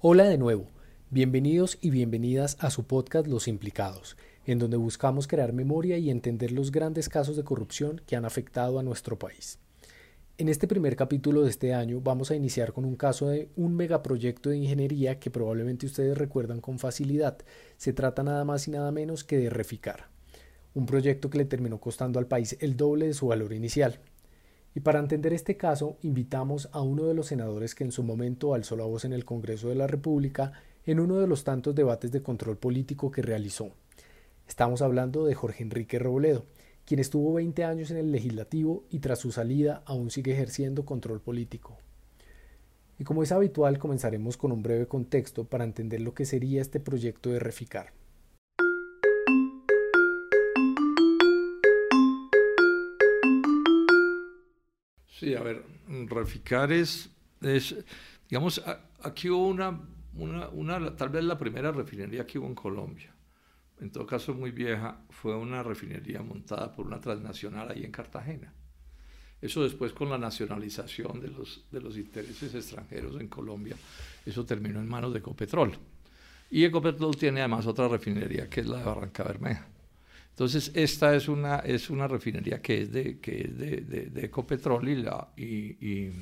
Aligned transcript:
Hola 0.00 0.28
de 0.28 0.38
nuevo, 0.38 0.68
bienvenidos 1.10 1.76
y 1.80 1.90
bienvenidas 1.90 2.56
a 2.60 2.70
su 2.70 2.84
podcast 2.84 3.26
Los 3.26 3.48
Implicados, 3.48 4.16
en 4.46 4.60
donde 4.60 4.76
buscamos 4.76 5.26
crear 5.26 5.52
memoria 5.52 5.98
y 5.98 6.08
entender 6.08 6.52
los 6.52 6.70
grandes 6.70 7.08
casos 7.08 7.36
de 7.36 7.42
corrupción 7.42 8.00
que 8.06 8.14
han 8.14 8.24
afectado 8.24 8.78
a 8.78 8.84
nuestro 8.84 9.18
país. 9.18 9.58
En 10.36 10.48
este 10.48 10.68
primer 10.68 10.94
capítulo 10.94 11.42
de 11.42 11.50
este 11.50 11.74
año 11.74 12.00
vamos 12.00 12.30
a 12.30 12.36
iniciar 12.36 12.72
con 12.72 12.84
un 12.84 12.94
caso 12.94 13.26
de 13.26 13.48
un 13.56 13.74
megaproyecto 13.74 14.50
de 14.50 14.58
ingeniería 14.58 15.18
que 15.18 15.32
probablemente 15.32 15.86
ustedes 15.86 16.16
recuerdan 16.16 16.60
con 16.60 16.78
facilidad. 16.78 17.38
Se 17.76 17.92
trata 17.92 18.22
nada 18.22 18.44
más 18.44 18.68
y 18.68 18.70
nada 18.70 18.92
menos 18.92 19.24
que 19.24 19.38
de 19.38 19.50
Reficar, 19.50 20.10
un 20.74 20.86
proyecto 20.86 21.28
que 21.28 21.38
le 21.38 21.44
terminó 21.44 21.80
costando 21.80 22.20
al 22.20 22.28
país 22.28 22.56
el 22.60 22.76
doble 22.76 23.08
de 23.08 23.14
su 23.14 23.26
valor 23.26 23.52
inicial. 23.52 23.98
Y 24.78 24.80
para 24.80 25.00
entender 25.00 25.32
este 25.32 25.56
caso, 25.56 25.96
invitamos 26.02 26.68
a 26.70 26.82
uno 26.82 27.06
de 27.06 27.14
los 27.14 27.26
senadores 27.26 27.74
que 27.74 27.82
en 27.82 27.90
su 27.90 28.04
momento 28.04 28.54
alzó 28.54 28.76
la 28.76 28.84
voz 28.84 29.04
en 29.04 29.12
el 29.12 29.24
Congreso 29.24 29.70
de 29.70 29.74
la 29.74 29.88
República 29.88 30.52
en 30.86 31.00
uno 31.00 31.16
de 31.16 31.26
los 31.26 31.42
tantos 31.42 31.74
debates 31.74 32.12
de 32.12 32.22
control 32.22 32.58
político 32.58 33.10
que 33.10 33.20
realizó. 33.20 33.72
Estamos 34.46 34.80
hablando 34.80 35.26
de 35.26 35.34
Jorge 35.34 35.64
Enrique 35.64 35.98
Robledo, 35.98 36.46
quien 36.84 37.00
estuvo 37.00 37.34
20 37.34 37.64
años 37.64 37.90
en 37.90 37.96
el 37.96 38.12
legislativo 38.12 38.84
y 38.88 39.00
tras 39.00 39.18
su 39.18 39.32
salida 39.32 39.82
aún 39.84 40.12
sigue 40.12 40.30
ejerciendo 40.30 40.84
control 40.84 41.20
político. 41.20 41.76
Y 43.00 43.02
como 43.02 43.24
es 43.24 43.32
habitual, 43.32 43.80
comenzaremos 43.80 44.36
con 44.36 44.52
un 44.52 44.62
breve 44.62 44.86
contexto 44.86 45.42
para 45.42 45.64
entender 45.64 46.02
lo 46.02 46.14
que 46.14 46.24
sería 46.24 46.60
este 46.60 46.78
proyecto 46.78 47.30
de 47.30 47.40
Reficar. 47.40 47.97
Sí, 55.18 55.34
a 55.34 55.42
ver, 55.42 55.64
Reficar 56.06 56.70
es, 56.70 57.10
es 57.40 57.74
digamos, 58.28 58.62
aquí 59.02 59.28
hubo 59.28 59.48
una, 59.48 59.80
una, 60.14 60.48
una, 60.50 60.94
tal 60.94 61.08
vez 61.08 61.24
la 61.24 61.36
primera 61.36 61.72
refinería 61.72 62.24
que 62.24 62.38
hubo 62.38 62.46
en 62.46 62.54
Colombia. 62.54 63.12
En 63.80 63.90
todo 63.90 64.06
caso, 64.06 64.32
muy 64.32 64.52
vieja, 64.52 65.00
fue 65.10 65.36
una 65.36 65.62
refinería 65.64 66.22
montada 66.22 66.72
por 66.72 66.86
una 66.86 67.00
transnacional 67.00 67.70
ahí 67.70 67.84
en 67.84 67.90
Cartagena. 67.90 68.52
Eso 69.40 69.62
después 69.64 69.92
con 69.92 70.08
la 70.10 70.18
nacionalización 70.18 71.20
de 71.20 71.28
los, 71.28 71.64
de 71.70 71.80
los 71.80 71.96
intereses 71.96 72.54
extranjeros 72.54 73.20
en 73.20 73.28
Colombia, 73.28 73.76
eso 74.24 74.44
terminó 74.44 74.78
en 74.80 74.88
manos 74.88 75.12
de 75.12 75.18
Ecopetrol. 75.18 75.76
Y 76.50 76.64
Ecopetrol 76.64 77.16
tiene 77.16 77.40
además 77.40 77.66
otra 77.66 77.88
refinería 77.88 78.48
que 78.48 78.60
es 78.60 78.66
la 78.66 78.78
de 78.78 78.84
Barranca 78.84 79.24
Bermeja. 79.24 79.66
Entonces, 80.38 80.70
esta 80.76 81.16
es 81.16 81.26
una, 81.26 81.56
es 81.56 81.90
una 81.90 82.06
refinería 82.06 82.62
que 82.62 82.82
es 82.82 82.92
de, 82.92 83.18
que 83.18 83.40
es 83.40 83.58
de, 83.58 83.80
de, 84.08 84.24
Ecopetrol 84.24 84.88
y, 84.88 84.94
la, 84.94 85.32
y, 85.36 86.12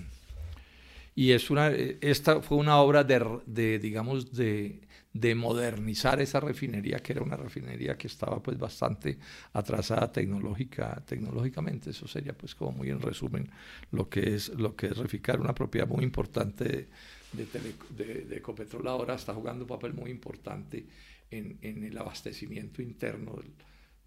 y, 1.14 1.32
es 1.32 1.50
una, 1.50 1.68
esta 1.68 2.40
fue 2.40 2.56
una 2.56 2.78
obra 2.78 3.04
de, 3.04 3.78
digamos, 3.78 4.32
de, 4.32 4.80
de 5.12 5.34
modernizar 5.34 6.18
esa 6.22 6.40
refinería, 6.40 7.00
que 7.00 7.12
era 7.12 7.20
una 7.22 7.36
refinería 7.36 7.98
que 7.98 8.06
estaba 8.06 8.42
pues 8.42 8.56
bastante 8.56 9.18
atrasada 9.52 10.10
tecnológica, 10.10 11.04
tecnológicamente. 11.06 11.90
Eso 11.90 12.08
sería 12.08 12.32
pues 12.32 12.54
como 12.54 12.72
muy 12.72 12.88
en 12.88 13.02
resumen 13.02 13.50
lo 13.90 14.08
que 14.08 14.34
es, 14.34 14.48
lo 14.48 14.74
que 14.74 14.86
es 14.86 14.96
Reficar, 14.96 15.38
una 15.38 15.54
propiedad 15.54 15.86
muy 15.86 16.02
importante 16.02 16.88
de, 17.34 18.24
de, 18.24 18.36
Ecopetrol 18.38 18.88
ahora 18.88 19.16
está 19.16 19.34
jugando 19.34 19.64
un 19.64 19.68
papel 19.68 19.92
muy 19.92 20.10
importante 20.10 20.86
en, 21.30 21.58
en 21.60 21.84
el 21.84 21.98
abastecimiento 21.98 22.80
interno 22.80 23.34
del, 23.34 23.52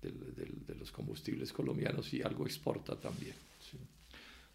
de 0.02 0.75
los 0.75 0.92
combustibles 0.92 1.52
colombianos 1.52 2.14
y 2.14 2.22
algo 2.22 2.45
exporta 2.45 2.95
también. 2.95 3.36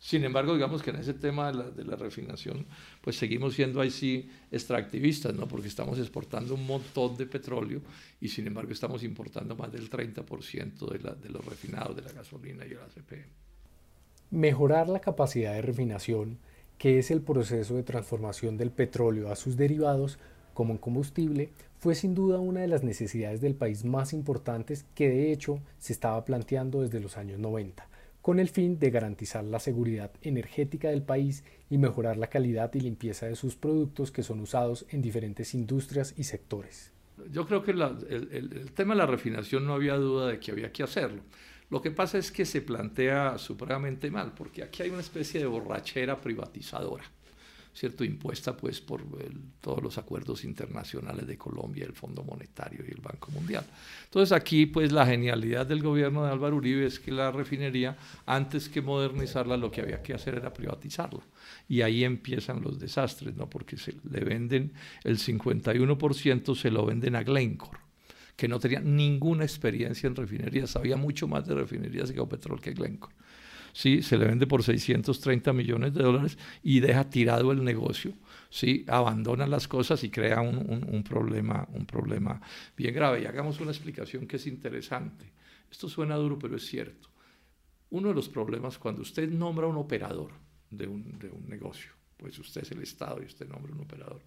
Sin 0.05 0.23
embargo, 0.23 0.53
digamos 0.53 0.83
que 0.83 0.91
en 0.91 0.97
ese 0.97 1.15
tema 1.15 1.51
de 1.51 1.83
la, 1.83 1.97
refinación, 1.97 2.67
pues 3.01 3.17
seguimos 3.17 3.55
siendo 3.55 3.81
ahí 3.81 3.91
sí 3.91 4.29
extractivistas, 4.53 5.35
¿no? 5.35 5.49
porque 5.49 5.69
estamos 5.69 5.99
exportando 5.99 6.57
un 6.57 6.67
montón 6.67 7.17
de 7.17 7.25
petróleo 7.25 7.81
y 8.21 8.29
sin 8.29 8.47
embargo 8.47 8.73
estamos 8.73 9.03
importando 9.03 9.57
más 9.57 9.73
del 9.73 9.89
30% 9.89 10.91
de, 10.91 10.99
de 10.99 11.29
los 11.31 11.43
refinados, 11.43 11.97
de 11.97 12.03
la 12.03 12.13
gasolina 12.13 12.67
y 12.67 12.73
el 12.73 12.81
ACP. 12.81 13.13
Mejorar 14.31 14.91
la 14.91 15.01
capacidad 15.01 15.55
de 15.55 15.63
refinación, 15.63 16.39
que 16.77 16.99
es 16.99 17.11
el 17.11 17.23
proceso 17.23 17.75
de 17.75 17.83
transformación 17.83 18.59
del 18.59 18.73
petróleo 18.73 19.33
a 19.33 19.37
sus 19.37 19.57
derivados, 19.57 20.19
como 20.53 20.73
un 20.73 20.79
combustible 20.79 21.49
fue 21.85 21.95
sin 21.95 22.15
duda 22.15 22.39
una 22.39 22.63
de 22.63 22.67
las 22.67 22.83
necesidades 22.83 23.43
del 23.43 23.57
país 23.57 23.85
más 23.85 24.15
importantes 24.15 24.87
que 24.95 25.07
de 25.07 25.33
hecho 25.33 25.61
se 25.77 25.93
estaba 25.93 26.25
planteando 26.25 26.81
desde 26.81 26.99
los 26.99 27.19
años 27.19 27.39
90, 27.39 27.87
con 28.23 28.41
el 28.41 28.49
fin 28.49 28.79
de 28.79 28.91
garantizar 28.91 29.45
la 29.45 29.61
seguridad 29.61 30.11
energética 30.23 30.89
del 30.89 31.03
país 31.03 31.45
y 31.69 31.77
mejorar 31.77 32.17
la 32.17 32.29
calidad 32.29 32.73
y 32.73 32.81
limpieza 32.81 33.27
de 33.27 33.37
sus 33.37 33.55
productos 33.57 34.11
que 34.11 34.23
son 34.23 34.41
usados 34.41 34.87
en 34.89 35.03
diferentes 35.03 35.53
industrias 35.53 36.15
y 36.17 36.25
sectores. 36.25 36.91
Yo 37.31 37.47
creo 37.47 37.63
que 37.63 37.73
el, 37.73 38.71
tema 38.75 38.95
de 38.95 38.99
la 39.01 39.07
refinación 39.07 39.67
no 39.67 39.75
había 39.75 39.97
duda 39.97 40.29
de 40.29 40.41
que 40.41 40.53
había 40.53 40.73
que 40.73 40.85
hacerlo. 40.85 41.21
Lo 41.69 41.83
que 41.83 41.91
pasa 41.91 42.17
es 42.17 42.33
que 42.33 42.47
se 42.47 42.63
plantea 42.63 43.37
supremamente 43.37 44.11
mal, 44.11 44.33
porque 44.35 44.63
aquí 44.63 44.85
hay 44.85 44.89
una 44.89 45.01
especie 45.01 45.39
de 45.39 45.45
borrachera 45.45 46.19
privatizadora. 46.19 47.05
¿Cierto? 47.75 48.05
impuesta 48.05 48.57
pues 48.57 48.81
por 48.81 49.03
todos 49.61 49.83
los 49.83 49.99
acuerdos 49.99 50.45
internacionales 50.45 51.27
de 51.27 51.37
Colombia, 51.37 51.85
el 51.85 51.93
Fondo 51.93 52.23
Monetario 52.23 52.85
y 52.87 52.91
el 52.93 53.01
Banco 53.01 53.31
Mundial. 53.33 53.65
Entonces 54.05 54.33
aquí 54.33 54.67
pues 54.67 54.93
la 54.93 55.05
genialidad 55.07 55.67
del 55.67 55.83
gobierno 55.83 56.25
de 56.25 56.31
Álvaro 56.31 56.57
Uribe 56.57 56.87
es 56.87 57.01
que 57.01 57.11
la 57.11 57.31
refinería, 57.31 57.97
antes 58.27 58.69
que 58.69 58.81
modernizarla, 58.81 59.57
lo 59.57 59.71
que 59.71 59.81
había 59.81 60.03
que 60.03 60.15
hacer 60.15 60.37
era 60.37 60.53
privatizarla. 60.53 61.21
Y 61.69 61.83
ahí 61.83 62.05
empiezan 62.05 62.63
los 62.63 62.79
desastres, 62.79 63.35
¿no? 63.37 63.51
porque 63.51 63.77
se 63.77 63.95
le 64.09 64.21
venden 64.21 64.73
el 65.03 65.19
51%, 65.19 66.55
se 66.55 66.71
lo 66.71 66.87
venden 66.87 67.17
a 67.17 67.23
Glencore 67.23 67.85
que 68.37 68.49
no 68.49 68.59
tenía 68.59 68.81
ninguna 68.81 69.45
experiencia 69.45 70.07
en 70.09 70.17
refinerías, 70.17 70.71
sabía 70.71 70.97
mucho 70.97 71.29
más 71.29 71.47
de 71.47 71.55
refinerías 71.55 72.11
y 72.11 72.15
petróleo 72.15 72.61
que 72.61 72.73
Glencore. 72.73 73.15
¿Sí? 73.75 74.03
se 74.03 74.17
le 74.17 74.25
vende 74.25 74.47
por 74.47 74.63
630 74.63 75.53
millones 75.53 75.93
de 75.93 76.03
dólares 76.03 76.39
y 76.63 76.81
deja 76.81 77.11
tirado 77.11 77.53
el 77.53 77.63
negocio, 77.63 78.15
¿sí? 78.49 78.85
abandona 78.89 79.47
las 79.47 79.69
cosas 79.69 80.03
y 80.05 80.11
crea 80.11 80.41
un, 80.41 81.05
problema, 81.07 81.69
un 81.73 81.85
problema 81.85 82.41
bien 82.77 82.95
grave. 82.95 83.23
Y 83.23 83.27
hagamos 83.27 83.61
una 83.61 83.73
explicación 83.73 84.27
que 84.27 84.37
es 84.37 84.47
interesante. 84.47 85.31
Esto 85.71 85.89
suena 85.89 86.15
duro, 86.15 86.39
pero 86.39 86.57
es 86.57 86.65
cierto. 86.65 87.11
Uno 87.91 88.09
de 88.09 88.15
los 88.15 88.29
problemas 88.29 88.79
cuando 88.79 89.03
usted 89.03 89.29
nombra 89.29 89.67
un 89.67 89.77
operador 89.77 90.33
de 90.71 90.87
un, 90.87 91.19
negocio, 91.49 91.93
pues 92.17 92.39
usted 92.39 92.63
es 92.63 92.71
el 92.71 92.83
Estado 92.83 93.21
y 93.23 93.27
usted 93.27 93.47
nombra 93.47 93.73
un 93.73 93.81
operador, 93.81 94.23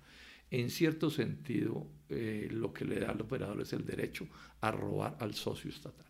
en 0.50 0.70
cierto 0.70 1.10
sentido, 1.10 1.88
eh, 2.08 2.48
lo 2.52 2.72
que 2.72 2.86
le 2.86 3.00
da 3.00 3.10
al 3.10 3.20
operador 3.20 3.62
es 3.62 3.74
el 3.74 3.86
derecho 3.86 4.28
a 4.62 4.72
robar 4.72 5.18
al 5.20 5.34
socio 5.34 5.70
estatal 5.70 6.07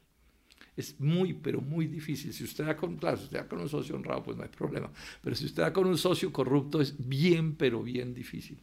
es 0.77 0.99
muy, 0.99 1.33
pero 1.33 1.59
muy 1.59 1.88
difícil. 1.88 2.31
Si 2.31 2.43
usted 2.43 2.65
da 2.65 2.77
con, 2.77 2.95
claro, 2.97 3.17
si 3.17 3.23
usted 3.23 3.39
da 3.39 3.47
con 3.47 3.59
un 3.59 3.67
socio 3.67 3.95
honrado, 3.95 4.23
pues 4.23 4.38
no 4.38 4.43
hay 4.43 4.49
problema. 4.49 4.89
Pero 5.21 5.35
si 5.35 5.45
usted 5.45 5.63
da 5.63 5.73
con 5.73 5.88
un 5.88 5.97
socio 5.97 6.31
corrupto, 6.31 6.79
es 6.79 6.95
bien, 6.97 7.55
pero 7.55 7.81
bien 7.81 8.13
difícil 8.13 8.59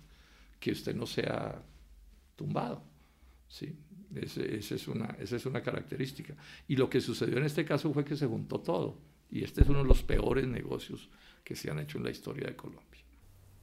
que 0.61 0.71
usted 0.71 0.95
no 0.95 1.07
sea 1.07 1.61
tumbado. 2.37 2.83
¿sí? 3.49 3.77
es 4.15 4.89
una, 4.89 5.17
esa 5.19 5.37
es 5.37 5.45
una 5.45 5.61
característica. 5.61 6.35
Y 6.69 6.77
lo 6.77 6.89
que 6.89 7.01
sucedió 7.01 7.37
en 7.37 7.45
este 7.45 7.65
caso 7.65 7.93
fue 7.93 8.05
que 8.05 8.17
se 8.17 8.27
juntó 8.27 8.61
todo. 8.61 8.97
Y 9.31 9.43
este 9.43 9.63
es 9.63 9.69
uno 9.69 9.81
de 9.81 9.89
los 9.89 10.03
peores 10.03 10.47
negocios 10.47 11.11
que 11.43 11.57
se 11.57 11.71
han 11.71 11.81
hecho 11.81 11.99
en 11.99 12.05
la 12.05 12.11
historia 12.11 12.47
de 12.47 12.57
Colombia. 12.57 13.04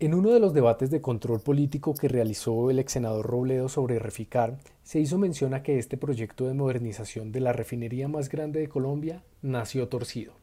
En 0.01 0.16
uno 0.16 0.31
de 0.31 0.39
los 0.39 0.56
debates 0.56 0.89
de 0.89 1.00
control 1.00 1.41
político 1.41 1.94
que 1.94 2.07
realizó 2.07 2.72
el 2.72 2.79
ex 2.79 2.94
senador 2.94 3.23
Robledo 3.23 3.69
sobre 3.69 4.00
Reficar, 4.00 4.57
se 4.81 5.00
hizo 5.00 5.19
mención 5.19 5.53
a 5.53 5.62
que 5.62 5.78
este 5.78 5.95
proyecto 5.95 6.47
de 6.47 6.56
modernización 6.56 7.31
de 7.31 7.39
la 7.39 7.53
refinería 7.53 8.07
más 8.07 8.28
grande 8.28 8.61
de 8.61 8.67
Colombia 8.67 9.23
nació 9.44 9.90
torcido. 9.90 10.34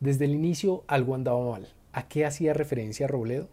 Desde 0.00 0.24
el 0.24 0.32
inicio 0.32 0.82
algo 0.88 1.14
andaba 1.14 1.48
mal. 1.48 1.68
¿A 1.92 2.08
qué 2.08 2.26
hacía 2.26 2.54
referencia 2.54 3.06
Robledo? 3.06 3.48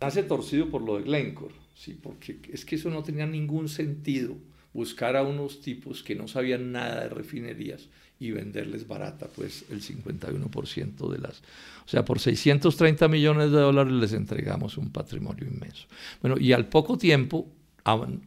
Nace 0.00 0.22
torcido 0.22 0.70
por 0.70 0.80
lo 0.80 0.96
de 0.96 1.02
Glencore, 1.02 1.56
sí, 1.74 1.92
porque 1.92 2.38
es 2.50 2.64
que 2.64 2.76
eso 2.76 2.88
no 2.88 3.02
tenía 3.02 3.26
ningún 3.26 3.68
sentido 3.68 4.36
buscar 4.72 5.16
a 5.16 5.24
unos 5.24 5.60
tipos 5.60 6.02
que 6.02 6.14
no 6.14 6.26
sabían 6.26 6.72
nada 6.72 7.02
de 7.02 7.10
refinerías 7.10 7.90
y 8.22 8.30
venderles 8.30 8.86
barata, 8.86 9.26
pues 9.34 9.64
el 9.70 9.82
51% 9.82 11.08
de 11.10 11.18
las... 11.18 11.42
O 11.84 11.88
sea, 11.88 12.04
por 12.04 12.20
630 12.20 13.08
millones 13.08 13.50
de 13.50 13.58
dólares 13.58 13.92
les 13.92 14.12
entregamos 14.12 14.78
un 14.78 14.90
patrimonio 14.90 15.44
inmenso. 15.44 15.86
Bueno, 16.20 16.36
y 16.38 16.52
al 16.52 16.68
poco 16.68 16.96
tiempo 16.96 17.48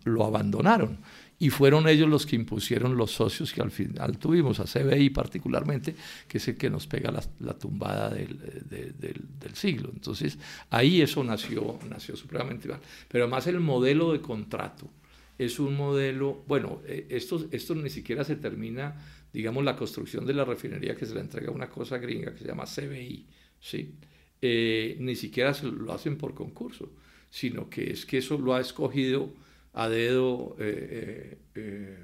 lo 0.04 0.26
abandonaron 0.26 0.98
y 1.40 1.50
fueron 1.50 1.88
ellos 1.88 2.10
los 2.10 2.26
que 2.26 2.36
impusieron 2.36 2.98
los 2.98 3.12
socios 3.12 3.54
que 3.54 3.62
al 3.62 3.72
final 3.72 4.18
tuvimos, 4.18 4.60
a 4.60 4.66
CBI 4.66 5.10
particularmente, 5.12 5.96
que 6.28 6.38
es 6.38 6.48
el 6.50 6.58
que 6.58 6.70
nos 6.70 6.88
pega 6.88 7.14
la, 7.40 7.54
tumbada 7.54 8.10
del, 8.10 8.38
del, 8.68 9.56
siglo. 9.56 9.90
Entonces, 9.94 10.38
ahí 10.70 11.02
eso 11.02 11.24
nació, 11.24 11.80
nació 11.90 12.18
supremamente 12.18 12.68
mal. 12.68 12.80
Pero 13.08 13.26
además 13.26 13.48
el 13.48 13.62
modelo 13.62 14.12
de 14.12 14.20
contrato 14.20 14.90
es 15.38 15.60
un 15.60 15.76
modelo, 15.76 16.44
bueno, 16.48 16.82
eh, 16.86 17.08
esto, 17.10 17.46
esto 17.52 17.76
ni 17.76 17.90
siquiera 17.90 18.24
se 18.24 18.38
termina, 18.38 18.96
digamos, 19.36 19.66
la 19.66 19.76
construcción 19.76 20.26
de 20.26 20.34
la 20.34 20.46
refinería 20.46 20.96
que 20.96 21.06
se 21.06 21.14
le 21.14 21.20
entrega 21.20 21.52
una 21.52 21.70
cosa 21.70 21.98
gringa 21.98 22.32
que 22.34 22.40
se 22.40 22.48
llama 22.48 22.64
CBI, 22.64 23.26
¿sí? 23.60 23.94
Eh, 24.42 24.96
ni 25.00 25.16
siquiera 25.16 25.54
lo 25.62 25.92
hacen 25.92 26.18
por 26.18 26.34
concurso, 26.34 26.90
sino 27.30 27.70
que 27.70 27.92
es 27.92 28.06
que 28.06 28.20
eso 28.20 28.38
lo 28.38 28.54
ha 28.54 28.62
escogido 28.62 29.34
a 29.74 29.90
dedo 29.90 30.56
eh, 30.58 31.38
eh, 31.54 31.98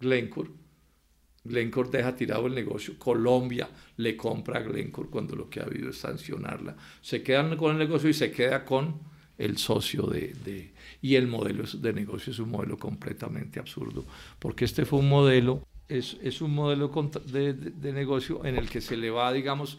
Glencore. 0.00 0.50
Glencore 1.44 1.90
deja 1.90 2.16
tirado 2.16 2.46
el 2.46 2.54
negocio, 2.54 2.98
Colombia 2.98 3.68
le 3.98 4.16
compra 4.16 4.60
a 4.60 4.62
Glencore 4.62 5.10
cuando 5.10 5.36
lo 5.36 5.50
que 5.50 5.60
ha 5.60 5.64
habido 5.64 5.90
es 5.90 5.98
sancionarla. 5.98 6.74
Se 7.02 7.22
quedan 7.22 7.54
con 7.58 7.72
el 7.72 7.78
negocio 7.78 8.08
y 8.08 8.14
se 8.14 8.30
queda 8.30 8.64
con 8.64 8.98
el 9.40 9.56
socio 9.56 10.02
de, 10.02 10.72
y 11.00 11.14
el 11.14 11.26
modelo 11.26 11.64
de 11.64 11.92
negocio 11.94 12.30
es 12.30 12.38
un 12.38 12.50
modelo 12.50 12.76
completamente 12.76 13.58
absurdo, 13.58 14.04
porque 14.38 14.66
este 14.66 14.84
fue 14.84 14.98
un 14.98 15.08
modelo, 15.08 15.66
es, 15.90 16.16
es 16.22 16.40
un 16.40 16.54
modelo 16.54 16.88
de, 17.26 17.52
de, 17.52 17.92
negocio 17.92 18.44
en 18.44 18.56
el 18.56 18.68
que 18.68 18.80
se 18.80 18.96
le 18.96 19.10
va, 19.10 19.32
digamos, 19.32 19.78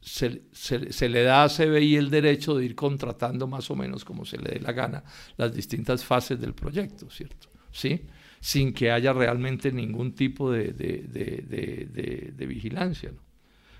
se, 0.00 0.42
se, 0.52 1.08
le 1.08 1.22
da 1.22 1.44
a 1.44 1.48
CBI 1.48 1.96
el 1.96 2.08
derecho 2.08 2.56
de 2.56 2.64
ir 2.64 2.74
contratando 2.74 3.46
más 3.46 3.70
o 3.70 3.76
menos 3.76 4.04
como 4.04 4.24
se 4.24 4.38
le 4.38 4.52
dé 4.52 4.60
la 4.60 4.72
gana 4.72 5.04
las 5.36 5.54
distintas 5.54 6.04
fases 6.04 6.40
del 6.40 6.54
proyecto, 6.54 7.10
¿cierto? 7.10 7.48
¿Sí? 7.70 8.06
Sin 8.40 8.72
que 8.72 8.90
haya 8.90 9.12
realmente 9.12 9.70
ningún 9.70 10.14
tipo 10.14 10.50
de, 10.50 10.72
de, 10.72 12.32
de 12.34 12.46
vigilancia, 12.46 13.12
¿no? 13.12 13.20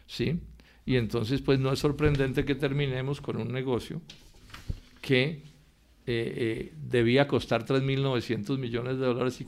¿Sí? 0.06 0.38
Y 0.84 0.96
entonces, 0.96 1.40
pues 1.40 1.58
no 1.58 1.72
es 1.72 1.78
sorprendente 1.78 2.44
que 2.44 2.54
terminemos 2.54 3.20
con 3.20 3.36
un 3.36 3.52
negocio 3.52 4.02
que 5.00 5.49
eh, 6.10 6.34
eh, 6.36 6.72
debía 6.76 7.28
costar 7.28 7.64
3.900 7.64 8.58
millones 8.58 8.98
de 8.98 9.06
dólares 9.06 9.40
y 9.40 9.44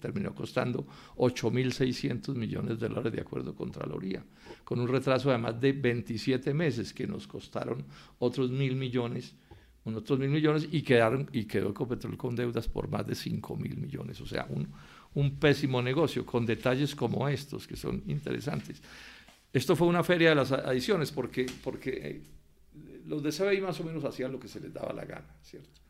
terminó 0.00 0.32
costando 0.32 0.86
8.600 1.16 2.34
millones 2.36 2.78
de 2.78 2.88
dólares 2.88 3.12
de 3.12 3.20
acuerdo 3.20 3.54
con 3.54 3.70
Contraloría, 3.70 4.24
con 4.62 4.78
un 4.78 4.86
retraso 4.86 5.30
de 5.30 5.38
más 5.38 5.60
de 5.60 5.72
27 5.72 6.54
meses 6.54 6.94
que 6.94 7.06
nos 7.08 7.26
costaron 7.26 7.84
otros 8.20 8.50
mil 8.50 8.76
millones, 8.76 9.34
otros 9.84 10.18
mil 10.20 10.28
millones 10.30 10.68
y, 10.70 10.82
quedaron, 10.82 11.28
y 11.32 11.46
quedó 11.46 11.70
Ecopetrol 11.70 12.16
con 12.16 12.36
deudas 12.36 12.68
por 12.68 12.88
más 12.88 13.04
de 13.06 13.16
5 13.16 13.56
mil 13.56 13.76
millones, 13.76 14.20
o 14.20 14.26
sea, 14.26 14.46
un, 14.48 14.68
un 15.14 15.38
pésimo 15.40 15.82
negocio 15.82 16.24
con 16.24 16.46
detalles 16.46 16.94
como 16.94 17.28
estos 17.28 17.66
que 17.66 17.76
son 17.76 18.02
interesantes. 18.06 18.80
Esto 19.52 19.74
fue 19.74 19.88
una 19.88 20.04
feria 20.04 20.28
de 20.28 20.34
las 20.36 20.52
adiciones 20.52 21.10
porque, 21.10 21.46
porque 21.62 21.90
eh, 21.90 22.22
los 23.06 23.22
de 23.22 23.30
CBI 23.30 23.60
más 23.60 23.80
o 23.80 23.84
menos 23.84 24.04
hacían 24.04 24.32
lo 24.32 24.40
que 24.40 24.48
se 24.48 24.60
les 24.60 24.72
daba 24.72 24.92
la 24.92 25.04
gana, 25.04 25.36
¿cierto? 25.42 25.83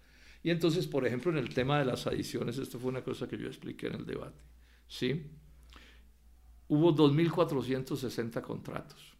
Y 0.44 0.50
entonces, 0.50 0.86
por 0.86 1.06
ejemplo, 1.06 1.32
en 1.32 1.38
el 1.38 1.54
tema 1.54 1.78
de 1.78 1.86
las 1.86 2.06
adiciones, 2.06 2.58
esto 2.58 2.78
fue 2.78 2.90
una 2.90 3.02
cosa 3.02 3.26
que 3.26 3.38
yo 3.38 3.46
expliqué 3.46 3.86
en 3.86 3.94
el 3.94 4.04
debate, 4.04 4.44
¿sí? 4.86 5.26
Hubo 6.68 6.94
2.460 6.94 8.42
contratos 8.42 9.14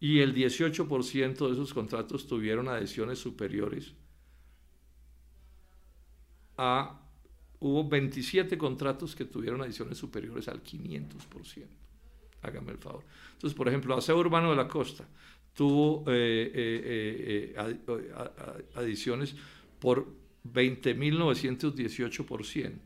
y 0.00 0.20
el 0.20 0.34
18% 0.34 1.46
de 1.46 1.52
esos 1.52 1.74
contratos 1.74 2.26
tuvieron 2.26 2.68
adiciones 2.68 3.18
superiores 3.18 3.92
a... 6.56 6.98
Hubo 7.60 7.88
27 7.88 8.58
contratos 8.58 9.14
que 9.14 9.26
tuvieron 9.26 9.60
adiciones 9.60 9.98
superiores 9.98 10.48
al 10.48 10.64
500%. 10.64 11.66
Hágame 12.40 12.72
el 12.72 12.78
favor. 12.78 13.04
Entonces, 13.34 13.56
por 13.56 13.68
ejemplo, 13.68 13.94
Aseo 13.94 14.18
Urbano 14.18 14.50
de 14.50 14.56
la 14.56 14.66
Costa 14.66 15.06
tuvo 15.54 16.02
eh, 16.08 16.50
eh, 16.52 17.54
eh, 17.54 18.64
adiciones 18.74 19.36
por 19.82 20.06
20.918%. 20.44 22.78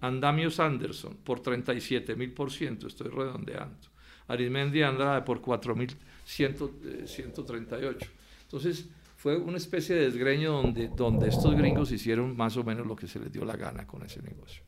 Andamios 0.00 0.60
Anderson 0.60 1.16
por 1.24 1.42
37.000%, 1.42 2.86
estoy 2.86 3.10
redondeando. 3.10 3.88
Arismendi 4.28 4.82
Andrade 4.82 5.22
por 5.22 5.42
4.138. 5.42 8.06
Entonces, 8.42 8.88
fue 9.16 9.36
una 9.36 9.56
especie 9.56 9.96
de 9.96 10.02
desgreño 10.02 10.52
donde, 10.52 10.86
donde 10.86 11.28
estos 11.28 11.56
gringos 11.56 11.90
hicieron 11.90 12.36
más 12.36 12.56
o 12.56 12.62
menos 12.62 12.86
lo 12.86 12.94
que 12.94 13.08
se 13.08 13.18
les 13.18 13.32
dio 13.32 13.44
la 13.44 13.56
gana 13.56 13.84
con 13.84 14.04
ese 14.04 14.22
negocio. 14.22 14.62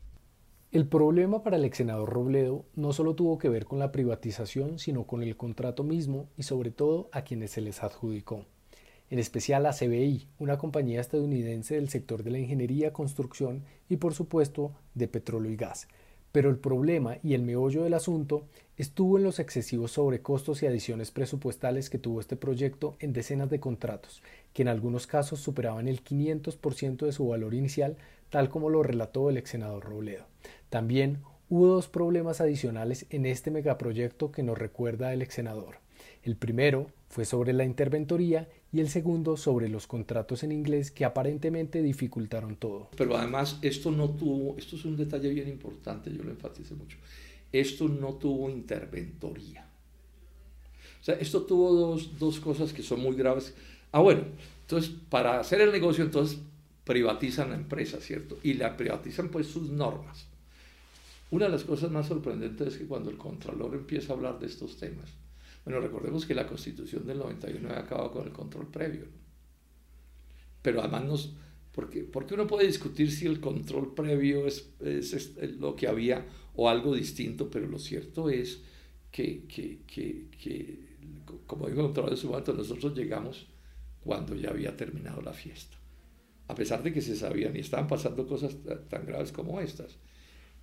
El 0.73 0.87
problema 0.87 1.41
para 1.41 1.55
el 1.55 1.63
ex 1.63 1.77
senador 1.77 2.09
Robledo 2.09 2.65
no 2.75 2.91
solo 2.91 3.15
tuvo 3.15 3.37
que 3.37 3.47
ver 3.47 3.63
con 3.63 3.79
la 3.79 3.93
privatización, 3.93 4.77
sino 4.77 5.07
con 5.07 5.23
el 5.23 5.37
contrato 5.37 5.85
mismo 5.85 6.27
y 6.35 6.43
sobre 6.43 6.71
todo 6.71 7.09
a 7.13 7.21
quienes 7.21 7.51
se 7.51 7.61
les 7.61 7.81
adjudicó. 7.81 8.45
En 9.09 9.17
especial 9.17 9.65
a 9.65 9.73
CBI, 9.73 10.27
una 10.37 10.57
compañía 10.59 11.01
estadounidense 11.01 11.75
del 11.75 11.89
sector 11.89 12.23
de 12.23 12.29
la 12.29 12.39
ingeniería, 12.39 12.93
construcción 12.93 13.63
y 13.89 13.97
por 13.97 14.13
supuesto 14.13 14.71
de 14.93 15.07
petróleo 15.07 15.51
y 15.51 15.55
gas. 15.55 15.87
Pero 16.31 16.51
el 16.51 16.57
problema 16.57 17.17
y 17.23 17.33
el 17.33 17.41
meollo 17.41 17.83
del 17.83 17.95
asunto 17.95 18.45
estuvo 18.77 19.17
en 19.17 19.23
los 19.23 19.39
excesivos 19.39 19.93
sobrecostos 19.93 20.61
y 20.61 20.67
adiciones 20.67 21.09
presupuestales 21.09 21.89
que 21.89 21.97
tuvo 21.97 22.19
este 22.19 22.35
proyecto 22.35 22.97
en 22.99 23.13
decenas 23.13 23.49
de 23.49 23.59
contratos, 23.59 24.21
que 24.53 24.61
en 24.61 24.67
algunos 24.67 25.07
casos 25.07 25.39
superaban 25.39 25.87
el 25.87 26.03
500% 26.03 27.07
de 27.07 27.11
su 27.11 27.27
valor 27.27 27.55
inicial, 27.55 27.97
tal 28.29 28.49
como 28.49 28.69
lo 28.69 28.83
relató 28.83 29.31
el 29.31 29.37
ex 29.37 29.49
senador 29.49 29.85
Robledo. 29.85 30.25
También 30.69 31.23
hubo 31.49 31.65
dos 31.65 31.87
problemas 31.87 32.41
adicionales 32.41 33.07
en 33.09 33.25
este 33.25 33.49
megaproyecto 33.49 34.31
que 34.31 34.43
nos 34.43 34.57
recuerda 34.57 35.11
el 35.13 35.23
ex 35.23 35.33
senador. 35.33 35.77
El 36.23 36.35
primero 36.35 36.91
fue 37.09 37.25
sobre 37.25 37.53
la 37.53 37.65
interventoría 37.65 38.47
y 38.71 38.79
el 38.79 38.89
segundo 38.89 39.35
sobre 39.35 39.67
los 39.67 39.87
contratos 39.87 40.43
en 40.43 40.51
inglés 40.51 40.91
que 40.91 41.05
aparentemente 41.05 41.81
dificultaron 41.81 42.55
todo. 42.55 42.89
Pero 42.95 43.17
además 43.17 43.57
esto 43.61 43.91
no 43.91 44.09
tuvo, 44.09 44.57
esto 44.57 44.75
es 44.75 44.85
un 44.85 44.95
detalle 44.95 45.29
bien 45.29 45.49
importante, 45.49 46.11
yo 46.13 46.23
lo 46.23 46.29
enfatizo 46.29 46.75
mucho, 46.75 46.97
esto 47.51 47.87
no 47.87 48.13
tuvo 48.13 48.49
interventoría. 48.49 49.67
O 51.01 51.03
sea, 51.03 51.15
esto 51.15 51.43
tuvo 51.43 51.73
dos, 51.73 52.19
dos 52.19 52.39
cosas 52.39 52.73
que 52.73 52.83
son 52.83 52.99
muy 52.99 53.15
graves. 53.15 53.55
Ah, 53.91 54.01
bueno, 54.01 54.23
entonces 54.61 54.91
para 55.09 55.39
hacer 55.39 55.61
el 55.61 55.71
negocio 55.71 56.03
entonces 56.03 56.39
privatizan 56.83 57.49
la 57.49 57.55
empresa, 57.55 57.99
¿cierto? 58.01 58.37
Y 58.43 58.53
la 58.53 58.75
privatizan 58.75 59.29
pues 59.29 59.47
sus 59.47 59.69
normas. 59.69 60.27
Una 61.31 61.45
de 61.45 61.51
las 61.51 61.63
cosas 61.63 61.91
más 61.91 62.07
sorprendentes 62.07 62.67
es 62.69 62.77
que 62.77 62.87
cuando 62.87 63.09
el 63.09 63.17
Contralor 63.17 63.75
empieza 63.75 64.13
a 64.13 64.15
hablar 64.15 64.39
de 64.39 64.47
estos 64.47 64.77
temas, 64.77 65.09
bueno, 65.69 65.85
recordemos 65.85 66.25
que 66.25 66.33
la 66.33 66.47
Constitución 66.47 67.05
del 67.05 67.19
91 67.19 67.69
acabado 67.69 68.09
con 68.09 68.25
el 68.25 68.33
control 68.33 68.71
previo, 68.71 69.05
pero 70.63 70.79
además 70.79 71.05
nos, 71.05 71.35
porque, 71.71 72.01
porque 72.01 72.33
uno 72.33 72.47
puede 72.47 72.65
discutir 72.65 73.11
si 73.11 73.27
el 73.27 73.39
control 73.39 73.93
previo 73.93 74.47
es, 74.47 74.71
es, 74.79 75.37
lo 75.59 75.75
que 75.75 75.87
había 75.87 76.25
o 76.55 76.69
algo 76.69 76.95
distinto, 76.95 77.51
pero 77.51 77.67
lo 77.67 77.77
cierto 77.77 78.31
es 78.31 78.63
que, 79.11 79.45
que, 79.45 79.83
que, 79.85 80.29
que 80.41 80.79
como 81.45 81.67
dijo 81.67 81.81
el 81.81 81.85
doctor 81.85 82.09
de 82.09 82.17
su 82.17 82.29
momento, 82.29 82.51
nosotros 82.53 82.97
llegamos 82.97 83.45
cuando 84.03 84.33
ya 84.33 84.49
había 84.49 84.75
terminado 84.75 85.21
la 85.21 85.33
fiesta, 85.33 85.77
a 86.47 86.55
pesar 86.55 86.81
de 86.81 86.91
que 86.91 87.03
se 87.03 87.15
sabían 87.15 87.55
y 87.55 87.59
estaban 87.59 87.85
pasando 87.85 88.25
cosas 88.25 88.57
tan 88.89 89.05
graves 89.05 89.31
como 89.31 89.61
estas. 89.61 89.99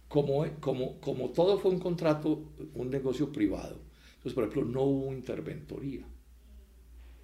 Como, 0.09 0.45
como, 0.59 1.01
como 1.01 1.31
todo 1.31 1.59
fue 1.59 1.71
un 1.71 1.79
contrato, 1.79 2.53
un 2.75 2.91
negocio 2.91 3.31
privado, 3.31 3.86
entonces, 4.27 4.35
por 4.35 4.43
ejemplo, 4.43 4.73
no 4.73 4.83
hubo 4.83 5.13
interventoría. 5.13 6.05